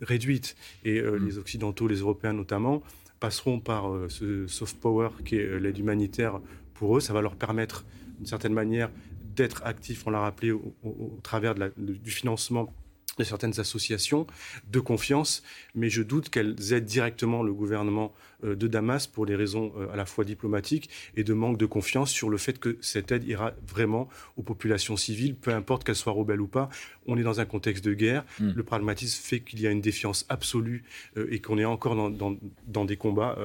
réduite. 0.00 0.56
Et 0.84 1.00
mm. 1.00 1.16
les 1.24 1.38
Occidentaux, 1.38 1.88
les 1.88 2.00
Européens 2.00 2.32
notamment, 2.32 2.82
passeront 3.20 3.60
par 3.60 3.84
ce 4.08 4.48
soft 4.48 4.80
power 4.80 5.10
qui 5.24 5.36
est 5.36 5.60
l'aide 5.60 5.78
humanitaire 5.78 6.40
pour 6.74 6.96
eux. 6.96 7.00
Ça 7.00 7.12
va 7.12 7.20
leur 7.20 7.36
permettre, 7.36 7.84
d'une 8.16 8.26
certaine 8.26 8.52
manière, 8.52 8.90
d'être 9.36 9.62
actifs, 9.64 10.06
on 10.06 10.10
l'a 10.10 10.20
rappelé, 10.20 10.50
au, 10.50 11.18
travers 11.22 11.54
du 11.76 12.10
financement 12.10 12.72
de 13.18 13.24
certaines 13.24 13.60
associations 13.60 14.26
de 14.70 14.80
confiance, 14.80 15.42
mais 15.74 15.90
je 15.90 16.02
doute 16.02 16.30
qu'elles 16.30 16.72
aident 16.72 16.84
directement 16.84 17.42
le 17.42 17.52
gouvernement 17.52 18.12
euh, 18.44 18.56
de 18.56 18.66
Damas 18.66 19.06
pour 19.06 19.26
des 19.26 19.36
raisons 19.36 19.72
euh, 19.76 19.92
à 19.92 19.96
la 19.96 20.06
fois 20.06 20.24
diplomatiques 20.24 20.88
et 21.16 21.24
de 21.24 21.34
manque 21.34 21.58
de 21.58 21.66
confiance 21.66 22.10
sur 22.10 22.30
le 22.30 22.38
fait 22.38 22.58
que 22.58 22.78
cette 22.80 23.12
aide 23.12 23.24
ira 23.24 23.52
vraiment 23.66 24.08
aux 24.36 24.42
populations 24.42 24.96
civiles, 24.96 25.34
peu 25.34 25.52
importe 25.52 25.84
qu'elles 25.84 25.96
soient 25.96 26.12
rebelles 26.12 26.40
ou 26.40 26.46
pas. 26.46 26.70
On 27.06 27.18
est 27.18 27.22
dans 27.22 27.40
un 27.40 27.44
contexte 27.44 27.84
de 27.84 27.94
guerre. 27.94 28.24
Hmm. 28.40 28.52
Le 28.54 28.62
pragmatisme 28.62 29.22
fait 29.22 29.40
qu'il 29.40 29.60
y 29.60 29.66
a 29.66 29.70
une 29.70 29.80
défiance 29.80 30.24
absolue 30.28 30.84
euh, 31.16 31.28
et 31.30 31.40
qu'on 31.40 31.58
est 31.58 31.64
encore 31.64 31.94
dans, 31.96 32.36
dans, 32.66 32.84
des 32.84 32.96
combats 32.96 33.38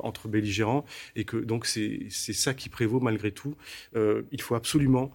entre 0.00 0.28
belligérants 0.28 0.84
et 1.16 1.24
que 1.24 1.36
donc 1.36 1.66
c'est 1.66 2.10
ça 2.10 2.52
qui 2.52 2.68
prévaut 2.68 3.00
malgré 3.00 3.30
tout. 3.30 3.56
il 3.94 4.40
faut 4.40 4.54
absolument 4.54 5.12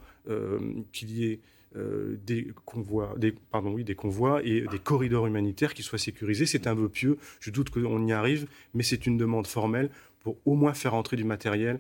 qu'il 0.92 1.12
y 1.12 1.26
ait 1.26 1.40
euh, 1.78 2.18
des 2.26 2.48
convois, 2.66 3.16
des, 3.18 3.32
pardon, 3.32 3.72
oui, 3.74 3.84
des 3.84 3.96
convois 3.96 4.42
et 4.44 4.62
des 4.72 4.80
corridors 4.80 5.28
humanitaires 5.28 5.74
qui 5.74 5.84
soient 5.84 6.00
sécurisés. 6.00 6.46
C'est 6.46 6.68
un 6.68 6.74
vœu 6.74 6.90
pieux. 6.90 7.18
Je 7.40 7.52
doute 7.52 7.70
qu'on 7.70 8.06
y 8.06 8.12
arrive, 8.12 8.48
mais 8.74 8.84
c'est 8.84 9.06
une 9.06 9.18
demande 9.18 9.48
formelle 9.48 9.90
pour 10.22 10.38
au 10.46 10.56
moins 10.56 10.74
faire 10.74 10.94
entrer 10.94 11.16
du 11.16 11.24
matériel, 11.24 11.80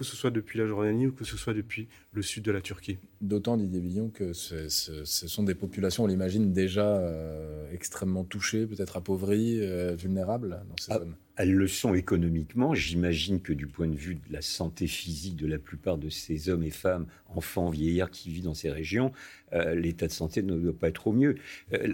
que 0.00 0.04
ce 0.04 0.16
soit 0.16 0.30
depuis 0.30 0.58
la 0.58 0.66
Jordanie 0.66 1.08
ou 1.08 1.12
que 1.12 1.24
ce 1.24 1.36
soit 1.36 1.52
depuis 1.52 1.86
le 2.12 2.22
sud 2.22 2.42
de 2.42 2.50
la 2.50 2.60
Turquie. 2.60 2.98
D'autant, 3.20 3.56
Didier 3.56 3.80
Villon, 3.80 4.08
que 4.08 4.32
ce, 4.32 4.68
sont 5.04 5.42
des 5.42 5.54
populations, 5.54 6.04
on 6.04 6.06
l'imagine, 6.06 6.52
déjà 6.52 6.86
euh, 6.86 7.70
extrêmement 7.70 8.24
touchées, 8.24 8.66
peut-être 8.66 8.96
appauvries, 8.96 9.60
euh, 9.60 9.94
vulnérables 9.94 10.62
dans 10.68 10.76
ces 10.78 10.92
ah, 10.92 10.98
zones. 11.00 11.14
Elles 11.40 11.54
le 11.54 11.68
sont 11.68 11.94
économiquement. 11.94 12.74
J'imagine 12.74 13.40
que 13.40 13.54
du 13.54 13.66
point 13.66 13.88
de 13.88 13.96
vue 13.96 14.16
de 14.16 14.30
la 14.30 14.42
santé 14.42 14.86
physique 14.86 15.36
de 15.36 15.46
la 15.46 15.58
plupart 15.58 15.96
de 15.96 16.10
ces 16.10 16.50
hommes 16.50 16.64
et 16.64 16.70
femmes, 16.70 17.06
enfants, 17.34 17.70
vieillards 17.70 18.10
qui 18.10 18.28
vivent 18.28 18.44
dans 18.44 18.52
ces 18.52 18.70
régions, 18.70 19.10
euh, 19.54 19.74
l'état 19.74 20.06
de 20.06 20.12
santé 20.12 20.42
ne 20.42 20.54
doit 20.58 20.78
pas 20.78 20.88
être 20.88 21.06
au 21.06 21.12
mieux. 21.12 21.36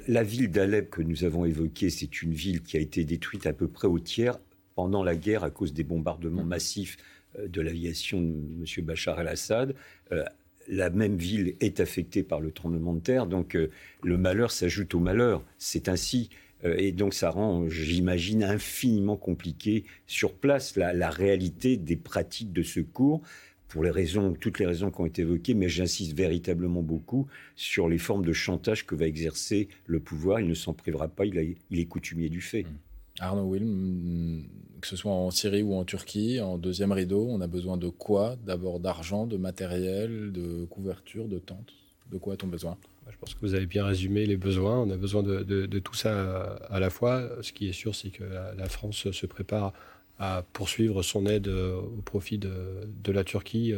la 0.09 0.25
ville 0.25 0.51
d'Alep 0.51 0.91
que 0.91 1.01
nous 1.01 1.23
avons 1.23 1.45
évoquée, 1.45 1.91
c'est 1.91 2.23
une 2.23 2.33
ville 2.33 2.61
qui 2.61 2.77
a 2.77 2.81
été 2.81 3.05
détruite 3.05 3.47
à 3.47 3.53
peu 3.53 3.69
près 3.69 3.87
au 3.87 4.01
tiers 4.01 4.41
pendant 4.75 5.05
la 5.05 5.15
guerre 5.15 5.45
à 5.45 5.51
cause 5.51 5.73
des 5.73 5.85
bombardements 5.85 6.43
mmh. 6.43 6.49
massifs 6.49 6.97
de 7.39 7.61
l'aviation 7.61 8.21
de 8.21 8.27
M. 8.27 8.85
Bachar 8.85 9.21
el-Assad. 9.21 9.77
Euh, 10.11 10.25
la 10.69 10.91
même 10.91 11.17
ville 11.17 11.55
est 11.61 11.79
affectée 11.79 12.25
par 12.25 12.41
le 12.41 12.51
tremblement 12.51 12.95
de 12.95 13.01
terre, 13.01 13.27
donc 13.27 13.55
euh, 13.55 13.71
le 14.03 14.19
malheur 14.19 14.51
s'ajoute 14.51 14.95
au 14.95 14.99
malheur. 14.99 15.45
C'est 15.59 15.89
ainsi. 15.89 16.31
Euh, 16.65 16.77
et 16.79 16.93
donc 16.93 17.15
ça 17.15 17.31
rend, 17.31 17.69
j'imagine, 17.69 18.43
infiniment 18.43 19.17
compliqué 19.17 19.85
sur 20.07 20.35
place 20.35 20.77
la, 20.77 21.11
réalité 21.11 21.77
des 21.77 21.97
pratiques 21.97 22.53
de 22.53 22.63
secours 22.63 23.23
pour 23.69 23.83
les 23.83 23.91
raisons, 23.91 24.33
toutes 24.33 24.59
les 24.59 24.67
raisons 24.67 24.91
qui 24.91 25.01
ont 25.01 25.07
été 25.07 25.23
évoquées, 25.23 25.55
mais 25.55 25.69
j'insiste 25.69 26.17
véritablement 26.17 26.83
beaucoup 26.83 27.27
sur 27.57 27.89
les 27.89 27.99
formes 27.99 28.25
de 28.25 28.33
chantage 28.33 28.87
que 28.87 28.95
va 28.95 29.07
exercer 29.07 29.69
le 29.87 30.01
pouvoir. 30.01 30.41
Il 30.41 30.49
ne 30.49 30.55
s'en 30.55 30.73
privera 30.73 31.09
pas, 31.09 31.27
il, 31.27 31.37
est 31.39 31.85
coutumier 31.87 32.29
du 32.29 32.41
fait. 32.41 32.63
Mmh. 32.63 32.79
Arnaud 33.19 33.53
Wilm, 33.53 34.45
que 34.81 34.87
ce 34.87 34.95
soit 34.95 35.13
en 35.13 35.31
Syrie 35.31 35.63
ou 35.63 35.75
en 35.75 35.85
Turquie, 35.85 36.41
en 36.41 36.59
deuxième 36.59 36.93
rideau, 36.93 37.27
on 37.29 37.41
a 37.41 37.47
besoin 37.47 37.77
de 37.77 37.89
quoi? 37.89 38.37
D'abord 38.47 38.79
d'argent, 38.79 39.27
de 39.27 39.37
matériel, 39.37 40.33
de 40.33 40.65
couverture, 40.67 41.27
de 41.27 41.39
tentes? 41.39 41.73
De 42.13 42.19
quoi 42.19 42.35
a-t-on 42.35 42.49
besoin? 42.49 42.77
Je 43.11 43.17
pense 43.19 43.35
que 43.35 43.41
vous 43.41 43.55
avez 43.55 43.67
bien 43.67 43.85
résumé 43.85 44.27
les 44.27 44.37
besoins. 44.37 44.81
On 44.81 44.91
a 44.91 44.97
besoin 44.97 45.23
de, 45.23 45.79
tout 45.79 45.95
ça 45.95 46.57
à 46.69 46.81
la 46.81 46.91
fois. 46.91 47.29
Ce 47.43 47.53
qui 47.53 47.69
est 47.69 47.73
sûr, 47.73 47.95
c'est 47.95 48.11
que 48.11 48.25
la, 48.25 48.69
France 48.69 49.11
se 49.11 49.27
prépare 49.27 49.73
à 50.19 50.45
poursuivre 50.53 51.03
son 51.03 51.27
aide 51.27 51.49
au 51.49 52.03
profit 52.05 52.39
de, 52.39 53.13
la 53.13 53.25
Turquie 53.25 53.75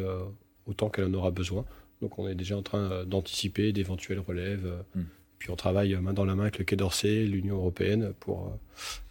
autant 0.67 0.89
qu'elle 0.89 1.05
en 1.05 1.15
aura 1.15 1.31
besoin. 1.31 1.65
Donc 2.01 2.19
on 2.19 2.29
est 2.29 2.35
déjà 2.35 2.57
en 2.57 2.63
train 2.63 3.05
d'anticiper 3.05 3.73
d'éventuelles 3.73 4.21
relèves. 4.21 4.73
Hmm. 4.95 5.03
Puis 5.39 5.51
on 5.51 5.57
travaille 5.57 5.95
main 5.97 6.13
dans 6.15 6.25
la 6.25 6.35
main 6.35 6.45
avec 6.45 6.59
le 6.59 6.65
Quai 6.65 6.77
d'Orsay, 6.77 7.25
l'Union 7.25 7.57
européenne, 7.57 8.13
pour 8.21 8.59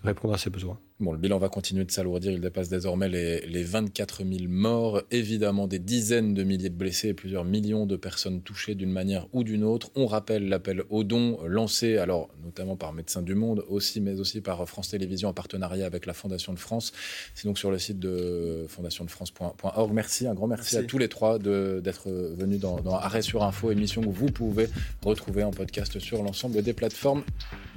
répondre 0.03 0.33
à 0.33 0.37
ces 0.37 0.49
besoins. 0.49 0.79
Bon, 0.99 1.11
le 1.11 1.19
bilan 1.19 1.37
va 1.37 1.47
continuer 1.47 1.85
de 1.85 1.91
s'alourdir. 1.91 2.31
Il 2.31 2.41
dépasse 2.41 2.69
désormais 2.69 3.07
les, 3.07 3.45
les 3.45 3.61
24 3.61 4.23
000 4.23 4.49
morts. 4.49 5.03
Évidemment, 5.11 5.67
des 5.67 5.77
dizaines 5.77 6.33
de 6.33 6.43
milliers 6.43 6.69
de 6.69 6.75
blessés 6.75 7.09
et 7.09 7.13
plusieurs 7.13 7.45
millions 7.45 7.85
de 7.85 7.95
personnes 7.97 8.41
touchées 8.41 8.73
d'une 8.73 8.89
manière 8.89 9.27
ou 9.31 9.43
d'une 9.43 9.63
autre. 9.63 9.91
On 9.93 10.07
rappelle 10.07 10.49
l'appel 10.49 10.81
aux 10.89 11.03
dons 11.03 11.37
lancé, 11.45 11.99
alors 11.99 12.29
notamment 12.43 12.75
par 12.77 12.93
Médecins 12.93 13.21
du 13.21 13.35
Monde 13.35 13.63
aussi, 13.69 14.01
mais 14.01 14.19
aussi 14.19 14.41
par 14.41 14.67
France 14.67 14.89
Télévisions 14.89 15.29
en 15.29 15.33
partenariat 15.33 15.85
avec 15.85 16.07
la 16.07 16.13
Fondation 16.13 16.51
de 16.51 16.57
France. 16.57 16.91
C'est 17.35 17.47
donc 17.47 17.59
sur 17.59 17.69
le 17.69 17.77
site 17.77 17.99
de 17.99 18.65
fondationdefrance.org. 18.67 19.93
Merci, 19.93 20.25
un 20.25 20.33
grand 20.33 20.47
merci, 20.47 20.77
à 20.77 20.83
tous 20.83 20.97
les 20.97 21.09
trois 21.09 21.37
d'être 21.37 22.09
venus 22.09 22.59
dans, 22.59 22.79
dans 22.81 22.95
Arrêt 22.95 23.21
sur 23.21 23.43
Info, 23.43 23.69
émission 23.69 24.01
que 24.01 24.09
vous 24.09 24.31
pouvez 24.31 24.67
retrouver 25.05 25.43
en 25.43 25.51
podcast 25.51 25.99
sur 25.99 26.23
l'ensemble 26.23 26.63
des 26.63 26.73
plateformes 26.73 27.21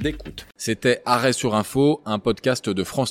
d'écoute. 0.00 0.46
C'était 0.56 1.02
Arrêt 1.04 1.34
sur 1.34 1.54
Info, 1.54 2.00
un 2.06 2.18
podcast 2.18 2.70
de 2.70 2.82
France 2.82 3.09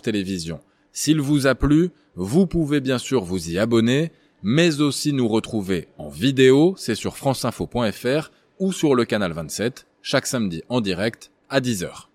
S'il 0.92 1.22
vous 1.22 1.48
a 1.48 1.56
plu, 1.56 1.92
vous 2.16 2.48
pouvez 2.48 2.82
bien 2.82 2.98
sûr 2.98 3.24
vous 3.24 3.50
y 3.50 3.58
abonner, 3.58 4.12
mais 4.44 4.82
aussi 4.82 5.14
nous 5.14 5.28
retrouver 5.28 5.88
en 5.98 6.10
vidéo, 6.10 6.76
c'est 6.78 6.96
sur 6.96 7.18
franceinfo.fr 7.18 8.32
ou 8.60 8.72
sur 8.74 8.96
le 8.96 9.06
canal 9.06 9.32
27, 9.32 9.88
chaque 10.02 10.28
samedi 10.28 10.64
en 10.70 10.82
direct 10.82 11.32
à 11.50 11.62
10h. 11.62 12.09